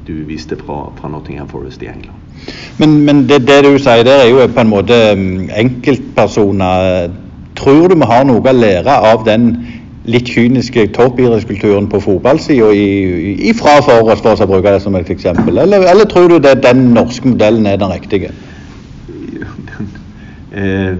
[0.07, 2.15] du viste fra, fra Nottingham Forest i England.
[2.79, 7.11] Men, men det, det, du sier der er jo på en måte mm, enkeltpersoner.
[7.59, 9.51] Tror du vi har noe å lære av den
[10.09, 15.61] litt kyniske toppidrettskulturen på fotballsida ifra Forres, for å bruke det som et eksempel?
[15.63, 18.33] Eller, eller tror du det, den norske modellen er den riktige?
[20.53, 20.97] Eh,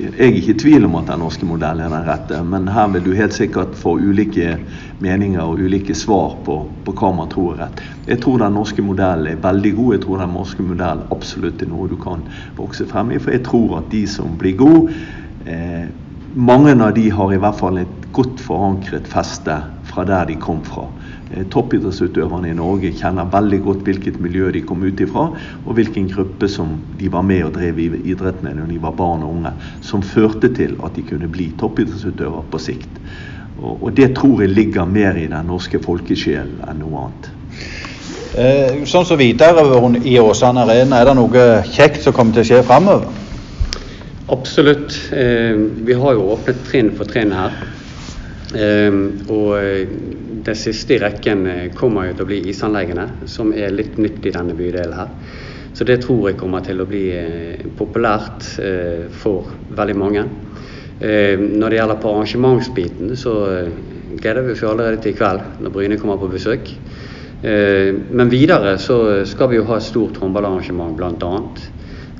[0.00, 2.86] jeg er ikke i tvil om at den norske modellen er den rette, men her
[2.94, 4.54] vil du helt sikkert få ulike
[5.04, 6.56] meninger og ulike svar på,
[6.86, 7.82] på hva man tror er rett.
[8.08, 9.94] Jeg tror den norske modellen er veldig god.
[9.94, 12.24] Jeg tror den norske modellen absolutt er noe du kan
[12.56, 13.20] vokse frem i.
[13.20, 14.96] For jeg tror at de som blir gode,
[15.44, 15.90] eh,
[16.34, 19.56] mange av de har i hvert fall et godt forankret feste
[19.90, 20.86] fra der de kom fra.
[21.30, 25.28] Eh, toppidrettsutøverne i Norge kjenner veldig godt hvilket miljø de kom ut ifra,
[25.64, 29.22] og hvilken gruppe som de var med og drev idrett med når de var barn
[29.26, 33.02] og unge, som førte til at de kunne bli toppidrettsutøver på sikt.
[33.60, 37.26] Og, det tror jeg ligger mer i den norske folkesjelen enn noe annet.
[38.40, 39.66] Eh, sånn som videre
[40.06, 43.10] i Åsane Arena, er det noe kjekt som kommer til å skje framover?
[44.30, 45.12] Absolutt.
[45.12, 47.54] Eh, vi har jo åpnet trinn for trinn her.
[48.54, 49.90] Ehm, og eh,
[50.46, 54.26] det siste i rekken eh, kommer jo til å bli isanleggene, som er litt nytt
[54.26, 55.10] i denne bydelen her.
[55.74, 58.46] Så det tror jeg kommer til å bli eh, populært
[59.22, 60.24] for veldig mange.
[61.00, 63.32] Når det gjelder på arrangementsbiten, så
[64.20, 66.68] gleder vi oss allerede til i kveld, når Bryne kommer på besøk.
[67.40, 71.30] Men videre så skal vi jo ha et stort håndballarrangement bl.a.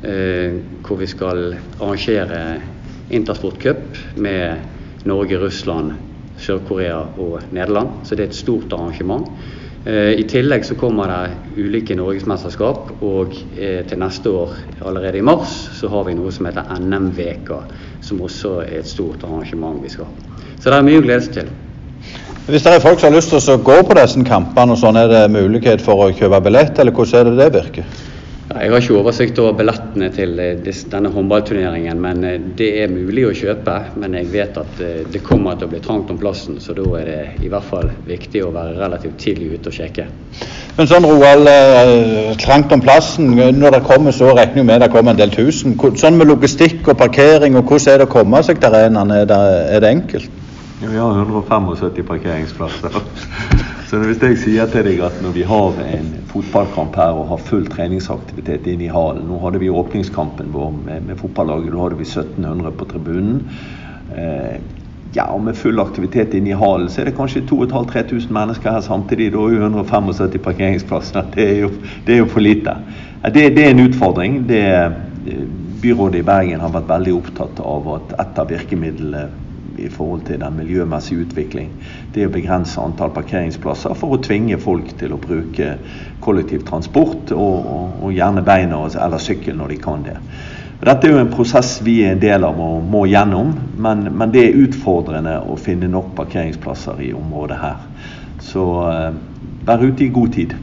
[0.01, 2.61] Hvor vi skal arrangere
[3.11, 4.63] Intersport Cup med
[5.05, 5.93] Norge, Russland,
[6.41, 7.89] Sør-Korea og Nederland.
[8.05, 9.29] Så det er et stort arrangement.
[9.87, 14.53] Eh, I tillegg så kommer det ulike norgesmesterskap, og eh, til neste år,
[14.85, 17.63] allerede i mars, så har vi noe som heter NM-veka,
[18.05, 20.45] som også er et stort arrangement vi skal ha.
[20.61, 21.51] Så det er mye å glede seg til.
[22.51, 25.01] Hvis det er folk som har lyst til å gå på disse kampene, og sånn,
[25.01, 28.10] er det mulighet for å kjøpe billett, eller hvordan er det det virker?
[28.51, 33.29] Jeg har ikke oversikt over billettene til eh, denne håndballturneringen, men eh, det er mulig
[33.29, 33.77] å kjøpe.
[34.03, 36.89] Men jeg vet at eh, det kommer til å bli trangt om plassen, så da
[36.99, 40.09] er det i hvert fall viktig å være relativt tidlig ute og sjekke.
[40.81, 41.47] Men sånn Roald,
[42.43, 43.31] trangt om plassen.
[43.39, 45.79] Når det kommer så regner vi med det kommer en del tusen.
[46.03, 49.15] Sånn med logistikk og parkering, og hvordan er det å komme seg til arenaen?
[49.15, 49.31] Er,
[49.77, 50.41] er det enkelt?
[50.81, 53.79] Ja, vi har 175 parkeringsplasser.
[53.91, 57.41] Så hvis jeg sier til deg at når vi har en fotballkamp her og har
[57.43, 61.72] full treningsaktivitet inne i hallen Nå hadde vi åpningskampen vår med, med fotballaget.
[61.74, 63.41] Da hadde vi 1700 på tribunen.
[64.14, 64.61] Eh,
[65.16, 68.86] ja, og med full aktivitet inne i hallen så er det kanskje 2500-3000 mennesker her
[68.86, 69.32] samtidig.
[69.34, 71.26] Da er jo 175 parkeringsplasser.
[71.34, 71.74] Det er jo,
[72.07, 72.78] det er jo for lite.
[73.26, 74.45] Det, det, er en utfordring.
[74.47, 75.45] Det, eh,
[75.82, 79.26] byrådet i Bergen har vært veldig opptatt av at et av virkemidlene
[79.79, 81.71] i forhold til den miljømessige utvikling.
[82.14, 85.75] Det å begrense antall parkeringsplasser for å tvinge folk til å bruke
[86.25, 90.16] kollektivtransport, og, og, og gjerne beina eller sykkel når de kan det.
[90.81, 94.33] Dette er jo en prosess vi er en del av og må gjennom, men, men
[94.33, 97.83] det er utfordrende å finne nok parkeringsplasser i området her.
[98.41, 99.11] Så eh,
[99.68, 100.55] vær ute i god tid.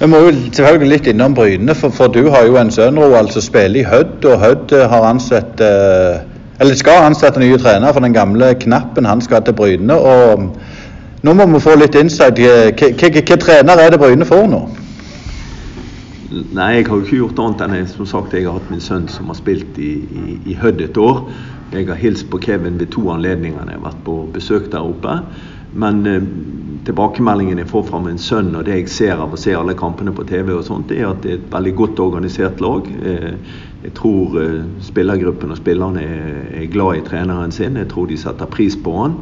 [0.00, 3.30] Vi må jo selvfølgelig litt innom Bryne, for, for du har jo en sønn Roald
[3.30, 6.31] som spiller i Hødd, og Hødd eh, har ansett eh,
[6.62, 9.96] eller skal ansette nye trener for den gamle knappen han skal til Bryne.
[9.98, 10.46] og
[11.22, 12.38] Nå må vi få litt insight.
[12.38, 14.62] Hvilken trener er det Bryne får nå?
[16.32, 19.04] Nei, jeg har jo ikke gjort annet enn som sagt, jeg har hatt min sønn
[19.12, 21.26] som har spilt i, i, i Hødd et år.
[21.72, 25.18] Jeg har hilst på Kevin ved to anledninger jeg har vært på besøk der oppe.
[25.72, 26.24] Men eh,
[26.86, 30.12] tilbakemeldingen jeg får fra min sønn og det jeg ser av å se alle kampene
[30.12, 32.88] på TV, og sånt, er at det er et veldig godt organisert lag.
[32.88, 37.76] Eh, jeg tror eh, spillergruppen og spillerne er, glad i treneren sin.
[37.80, 39.16] Jeg tror de setter pris på han,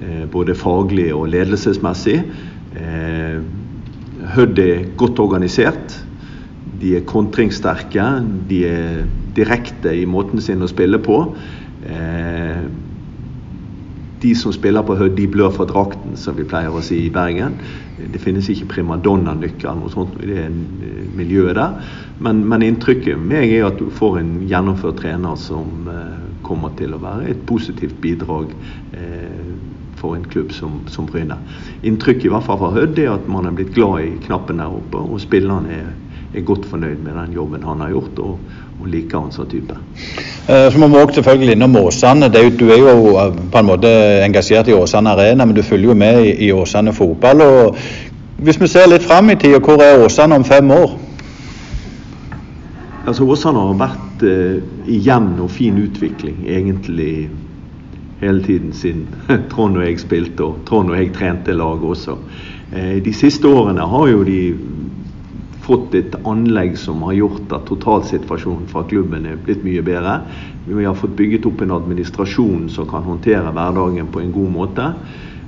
[0.00, 2.22] eh, både faglig og ledelsesmessig.
[2.76, 3.40] Eh,
[4.34, 5.94] Hødd er godt organisert.
[6.80, 8.06] De er kontringssterke.
[8.48, 9.04] De er
[9.36, 11.20] direkte i måten sin å spille på.
[14.22, 17.12] De som spiller på Hødd, de blør for drakten, som vi pleier å si i
[17.14, 17.54] Bergen.
[17.98, 21.78] Det finnes ikke primadonna-nøkkel noe sånt i det eh, miljøet der.
[22.24, 26.96] Men, men inntrykket meg er at du får en gjennomført trener som eh, kommer til
[26.96, 28.50] å være et positivt bidrag
[28.98, 29.54] eh,
[29.98, 31.38] for en klubb som, som Bryne.
[31.86, 34.78] Inntrykket i hvert fall fra Hødd er at man er blitt glad i knappen der
[34.80, 35.88] oppe, og spillerne er
[36.34, 38.38] er godt fornøyd med den jobben han har gjort, og,
[38.80, 39.76] og liker han som type.
[40.48, 42.28] Eh, så må vi også selvfølgelig innom Åsane.
[42.28, 43.90] Du er jo eh, på en måte
[44.24, 47.40] engasjert i Åsane Arena, men du følger jo med i, Åsane fotball.
[47.40, 47.76] og
[48.38, 50.98] Hvis vi ser litt fram i tid, hvor er Åsane om fem år?
[53.08, 57.28] Altså Åsane har vært eh, i jevn og fin utvikling egentlig
[58.20, 59.06] hele tiden siden
[59.52, 62.18] Trond og jeg spilte og Trond og jeg trente laget også.
[62.72, 64.40] Eh, de siste årene har jo de
[65.68, 70.22] fått et anlegg som har gjort at totalsituasjonen fra klubben er blitt mye bedre.
[70.68, 74.92] Vi har fått bygget opp en administrasjon som kan håndtere hverdagen på en god måte.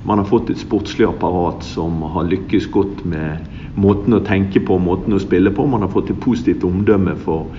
[0.05, 3.43] Man har fått et sportslig apparat som har lykkes godt med
[3.77, 5.67] måten å tenke på, måten å spille på.
[5.69, 7.51] Man har fått et positivt omdømme for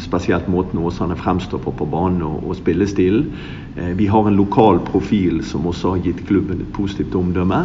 [0.00, 3.30] spesielt måten Åsane fremstår på på banen og, og spillestilen.
[3.76, 7.64] Eh, vi har en lokal profil som også har gitt klubben et positivt omdømme.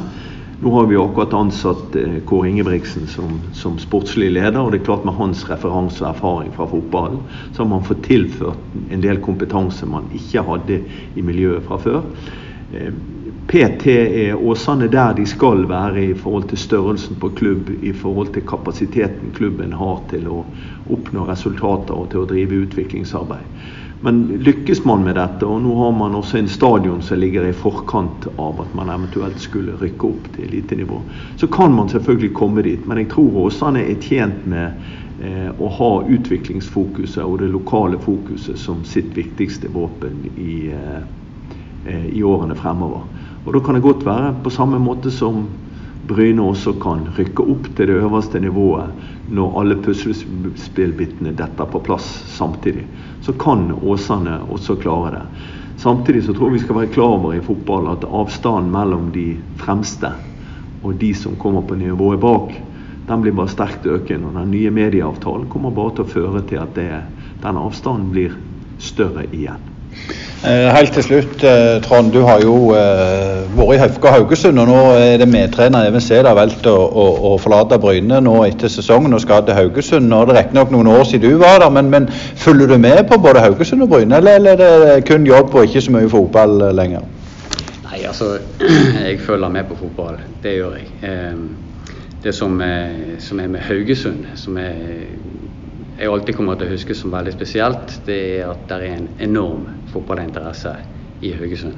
[0.59, 4.59] Nå har vi akkurat ansatt eh, Kåre Ingebrigtsen som, som, sportslig leder.
[4.59, 7.19] og det er klart Med hans referanse og erfaring fra fotballen
[7.51, 10.79] så har man fått tilført en del kompetanse man ikke hadde
[11.15, 12.07] i miljøet fra før.
[12.71, 12.93] Eh,
[13.51, 18.31] PT er Åsane der de skal være i forhold til størrelsen på klubb, i forhold
[18.33, 20.45] til kapasiteten klubben har til å
[20.89, 23.67] oppnå resultater og til å drive utviklingsarbeid.
[23.99, 27.55] Men lykkes man med dette, og nå har man også en stadion som ligger i
[27.55, 30.99] forkant av at man eventuelt skulle rykke opp til elitenivå,
[31.39, 32.83] så kan man selvfølgelig komme dit.
[32.87, 34.75] Men jeg tror Åsane er tjent med
[35.23, 41.01] eh, å ha utviklingsfokuset og det lokale fokuset som sitt viktigste våpen i, eh,
[41.85, 43.07] eh i årene fremover.
[43.45, 45.47] Og da kan det godt være på samme måte som
[46.07, 52.05] Bryne også kan rykke opp til det øverste nivået når alle puslespillbitene detter på plass
[52.35, 52.85] samtidig.
[53.25, 55.23] Så kan Åsane også klare det.
[55.81, 59.39] Samtidig så tror jeg vi skal være klar over i fotball at avstanden mellom de
[59.59, 60.13] fremste
[60.85, 62.53] og de som kommer på nivået bak,
[63.07, 64.29] den blir bare sterkt økende.
[64.29, 66.89] Og den nye medieavtalen kommer bare til å føre til at det,
[67.41, 68.37] den avstanden blir
[68.77, 69.61] større igjen.
[70.45, 72.11] Eh, helt til slutt, eh, Trond.
[72.13, 76.27] Du har jo eh, vært i Høfka Haugesund, og nå er det medtrener Even Sæd
[76.29, 80.05] har valgt å, å, å, forlate Bryne nå etter sesongen og skal til Haugesund.
[80.11, 82.05] Nå er det riktignok noen år siden du var der, men, men,
[82.37, 85.65] følger du med på både Haugesund og Bryne, eller, eller er det kun jobb og
[85.65, 87.09] ikke så mye fotball lenger?
[87.87, 88.35] Nei, altså
[89.07, 90.21] Jeg følger med på fotball.
[90.43, 91.15] Det gjør jeg.
[92.21, 94.77] Det som er, som er med Haugesund, som er
[95.95, 99.07] jeg alltid kommer til å huske som veldig spesielt, det er at det er en
[99.29, 100.73] enorm fotballinteresse
[101.23, 101.77] i Haugesund.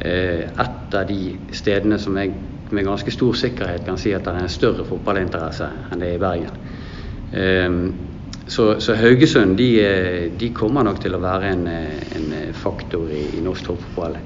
[0.00, 2.32] Eh, et av de stedene som jeg
[2.72, 6.16] med ganske stor sikkerhet kan si at det er en større fotballinteresse enn det er
[6.16, 6.56] i Bergen.
[7.32, 7.76] Eh,
[8.46, 9.68] så, så, Haugesund de,
[10.40, 14.16] de, kommer nok til å være en, en faktor i, i norsk toppfotball.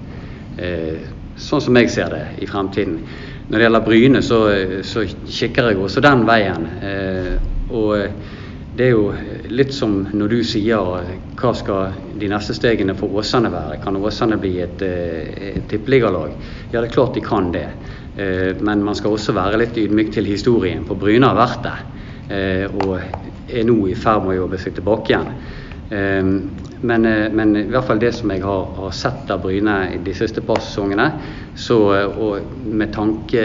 [0.62, 3.02] Eh, sånn som jeg ser det i fremtiden.
[3.50, 4.40] Når det gjelder Bryne, så,
[4.86, 6.64] så kikker jeg også den veien.
[7.70, 7.92] og
[8.76, 9.06] det er jo
[9.48, 11.06] litt som når du sier
[11.36, 13.78] hva skal de neste stegene for Åsane være.
[13.80, 16.34] Kan Åsane bli et, eh, et tippeligalag?
[16.72, 17.68] Ja, det er klart de kan det.
[18.16, 21.76] Eh, men man skal også være litt ydmyk til historien, for Bryne har vært det.
[22.28, 22.98] Eh, og
[23.48, 25.32] er nå i ferd med å jobbe seg tilbake igjen.
[26.80, 30.14] Men, eh, men, i hvert fall det som jeg har, har sett av Bryne de
[30.14, 31.06] siste par sesongene,
[31.54, 33.44] så, eh, og med tanke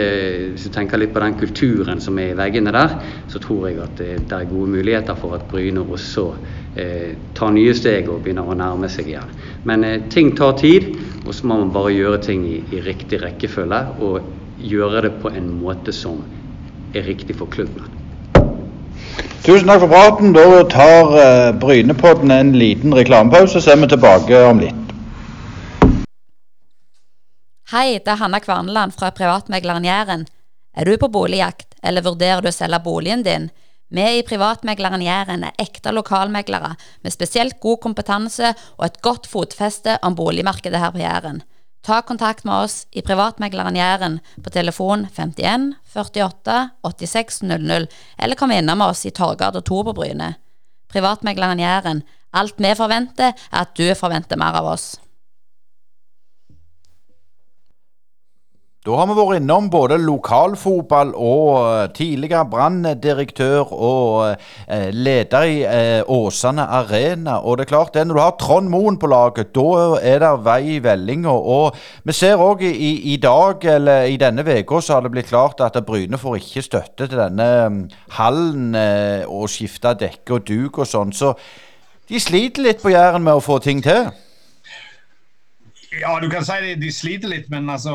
[0.52, 3.80] Hvis du tenker litt på den kulturen som er i veggene der, så tror jeg
[3.80, 6.26] at det, det er gode muligheter for at Bryne også
[6.76, 9.32] eh, tar nye steg og begynner å nærme seg igjen.
[9.64, 10.92] Men eh, ting tar tid,
[11.24, 13.82] og så må man bare gjøre ting i, i riktig rekkefølge.
[14.00, 16.22] og gjøre det på en måte som
[16.94, 18.01] er riktig for klubben.
[19.42, 20.30] Tusen takk for praten.
[20.36, 24.92] Da tar uh, Brynepodden en liten reklamepause, så er vi tilbake om litt.
[27.72, 30.28] Hei, det er Hanna Kvarneland fra privatmegleren Jæren.
[30.76, 33.50] Er du på boligjakt, eller vurderer du å selge boligen din?
[33.92, 39.98] Vi i Privatmegleren Jæren er ekte lokalmeglere med spesielt god kompetanse og et godt fotfeste
[40.06, 41.42] om boligmarkedet her på Jæren.
[41.82, 47.86] Ta kontakt med oss i Privatmegleren Jæren på telefon 51 48 86 00,
[48.18, 50.34] eller kom innom oss i Torgata 2 på Bryne.
[50.92, 52.04] Privatmegleren Jæren.
[52.32, 54.94] Alt vi forventer, er at du forventer mer av oss.
[58.82, 65.60] Da har vi vært innom både lokalfotball og tidligere tidligere branndirektør og uh, leder i
[66.10, 67.36] Åsane Arena.
[67.46, 70.32] Og det er klart det, når du har Trond Moen på laget, da er det
[70.42, 71.30] vei i vellinga.
[71.30, 75.30] Og vi ser òg i, i, dag, eller i denne uka, så har det blitt
[75.30, 77.48] klart at Bryne får ikke støtte til denne
[78.18, 78.74] hallen
[79.30, 81.14] og skifte dekke og duk og sånn.
[81.14, 81.36] Så
[82.10, 84.10] de sliter litt på Jæren med å få ting til.
[86.00, 87.94] Ja, du kan si de, de sliter litt, men altså,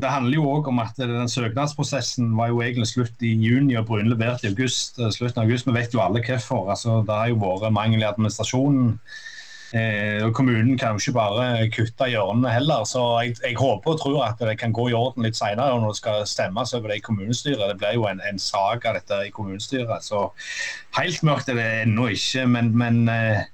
[0.00, 3.86] det handler jo òg om at den søknadsprosessen var jo egentlig slutt i juni og
[3.88, 5.00] Brun leverte i august.
[5.00, 5.68] Eh, slutten av august.
[5.68, 6.68] Vi vet jo alle hvorfor.
[6.74, 8.98] Altså, det har jo vært mangel i administrasjonen.
[9.74, 12.84] Eh, og Kommunen kan jo ikke bare kutte hjørnene heller.
[12.84, 15.96] så jeg, jeg, håper og tror at det kan gå i orden litt senere når
[15.96, 17.64] det skal stemmes over det i kommunestyret.
[17.72, 20.04] Det blir jo en, en sak av dette i kommunestyret.
[20.04, 20.28] Så
[21.00, 22.46] helt mørkt er det ennå ikke.
[22.46, 23.46] men, men eh,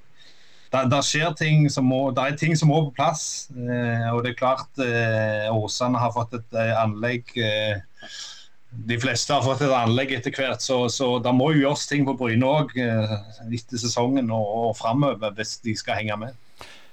[0.73, 3.25] det skjer ting som må, det er ting som må på plass.
[3.53, 7.29] Eh, og det er klart eh, Åsane har fått et eh, anlegg.
[7.37, 7.83] Eh,
[8.89, 12.07] de fleste har fått et anlegg etter hvert, så, så det må jo gjøres ting
[12.09, 13.17] på Bryne òg eh,
[13.53, 16.39] etter sesongen og, og framover hvis de skal henge med.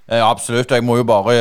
[0.09, 0.25] Absolutt.
[0.25, 0.71] absolutt.
[0.73, 1.33] Jeg må jo bare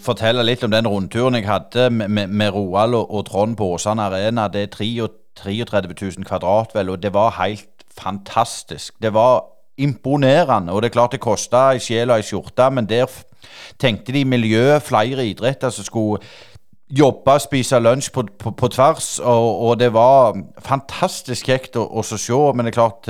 [0.00, 4.06] fortelle litt om den rundturen jeg hadde med, med Roald og, og, Trond på Åsane
[4.06, 4.46] Arena.
[4.48, 8.94] Det er 33 000 kvadrat, vel, og det var helt fantastisk.
[9.02, 9.42] Det var
[9.78, 10.72] imponerende.
[10.72, 13.10] Og det er klart det kosta ei sjel og ei skjorte, men der
[13.80, 16.20] tenkte de miljø, flere idretter som skulle
[16.94, 22.02] jobbe, spise lunsj på, på, på tvers, og, og, det var fantastisk kjekt å, å
[22.04, 22.36] se.
[22.54, 23.08] Men det er klart,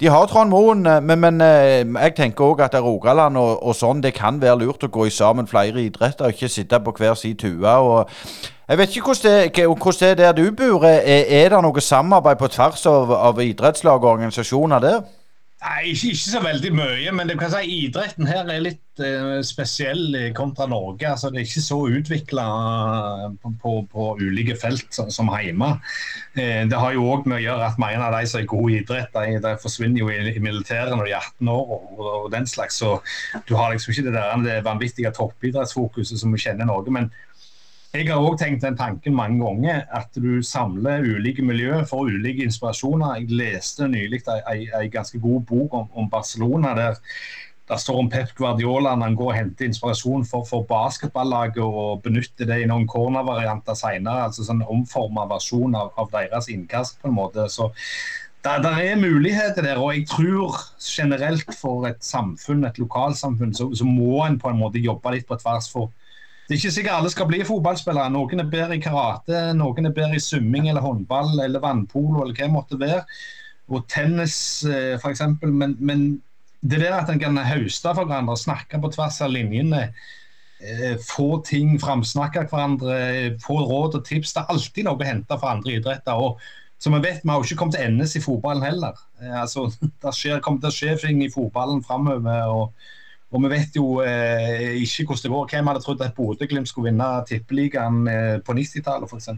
[0.00, 4.02] de har Trond Moen, men, men eh, jeg tenker òg at Rogaland og, og, sånn,
[4.04, 7.18] det kan være lurt å gå i sammen flere idretter, og ikke sitte på hver
[7.18, 7.66] sin tue.
[7.66, 8.08] og
[8.68, 10.82] jeg vet ikke hvordan det, hvordan det er der du bor.
[10.84, 14.98] Er, er det noe samarbeid på tvers av, av idrettslag og organisasjoner der?
[15.58, 17.12] Nei, ikke, ikke, så veldig mye.
[17.18, 21.08] Men si idretten her er litt eh, spesiell kontra Norge.
[21.10, 22.44] Altså, det er ikke så utvikla
[23.24, 25.72] eh, på, på, på, ulike felt som, som hjemme.
[26.38, 28.76] Eh, det har jo òg med å gjøre at mange av de som er gode
[28.76, 31.90] i idrett, de, de forsvinner jo i, i, militæret når de er 18 år og,
[31.96, 32.78] og, og, den slags.
[32.78, 32.94] Så
[33.50, 36.94] du har liksom ikke det der det vanvittige toppidrettsfokuset som vi kjenner i Norge.
[36.94, 37.10] men
[37.96, 42.44] jeg har òg tenkt den tanken mange ganger, at du samler ulike miljøer for ulike
[42.44, 43.16] inspirasjoner.
[43.22, 46.74] Jeg leste nylig en ganske god bok om, om Barcelona.
[46.76, 46.98] der
[47.68, 52.00] der står om Pep Guardiola når han går og henter inspirasjon for, for basketballaget og
[52.02, 54.24] benytter det i noen cornervarianter senere.
[54.28, 57.44] Altså sånn omforma versjon av, av, deres innkast, på en måte.
[57.52, 57.68] Så
[58.46, 59.82] der, der, er muligheter der.
[59.84, 64.62] Og jeg tror generelt for et samfunn, et lokalsamfunn, så, så må en på en
[64.62, 65.92] måte jobbe litt på tvers for
[66.48, 68.08] det er ikke sikkert alle skal bli fotballspillere.
[68.08, 72.32] Noen er bedre i karate, noen er bedre i summing eller håndball eller vannpolo eller
[72.32, 73.02] hva det måtte være.
[73.68, 75.26] Og tennis eh, f.eks.
[75.44, 76.06] Men, men
[76.64, 79.90] det der at en kan hauste for hverandre, snakke på tvers av linjene,
[80.64, 82.96] eh, få ting framsnakke hverandre,
[83.44, 84.32] få råd og tips.
[84.32, 86.16] Det er alltid noe å hente fra andre idretter.
[86.16, 86.40] og
[86.78, 88.96] som vi vet, vi har jo ikke kommet til endes i fotballen heller.
[89.20, 89.68] Eh, altså,
[90.02, 92.72] det skjer, kommer til å skje ting i fotballen framover.
[93.28, 95.46] Og, og vi vet jo eh, ikke hvordan det går.
[95.52, 99.30] Hvem hadde trodd at Bodø-Glimt skulle vinne Tippeligaen eh, på 90-tallet f.eks.?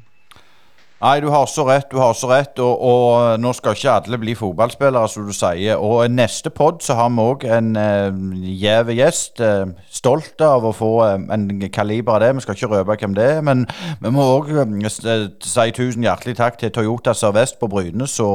[1.00, 1.86] Nei, du har så rett.
[1.88, 5.80] du har så rett, og, og, nå skal ikke alle bli fotballspillere, som du sier.
[5.80, 9.40] Og neste pod så har vi òg en uh, gjest.
[9.40, 12.34] Eh, stolt av å få uh, en kaliber av det.
[12.36, 13.40] Vi skal ikke røpe hvem det er.
[13.40, 13.64] Men
[14.02, 14.52] vi må òg
[14.92, 18.04] si tusen hjertelig takk til Toyota Sør-Vest på Bryne.
[18.04, 18.28] så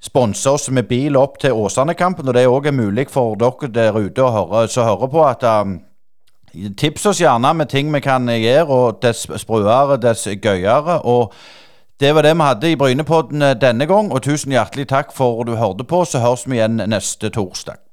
[0.00, 3.98] sponse oss med bil opp til Åsane-kampen, og det er òg mulig for dere der
[3.98, 5.78] ute å høre, så høre på at um,
[6.76, 11.00] Tips oss gjerne med ting vi kan gjøre, og dess sprøere, dess gøyere.
[11.04, 11.32] og
[12.00, 15.56] det var det vi hadde i Brynepodden denne gang, og tusen hjertelig takk for du
[15.58, 16.04] hørte på.
[16.04, 17.87] Så høres vi igjen neste torsdag.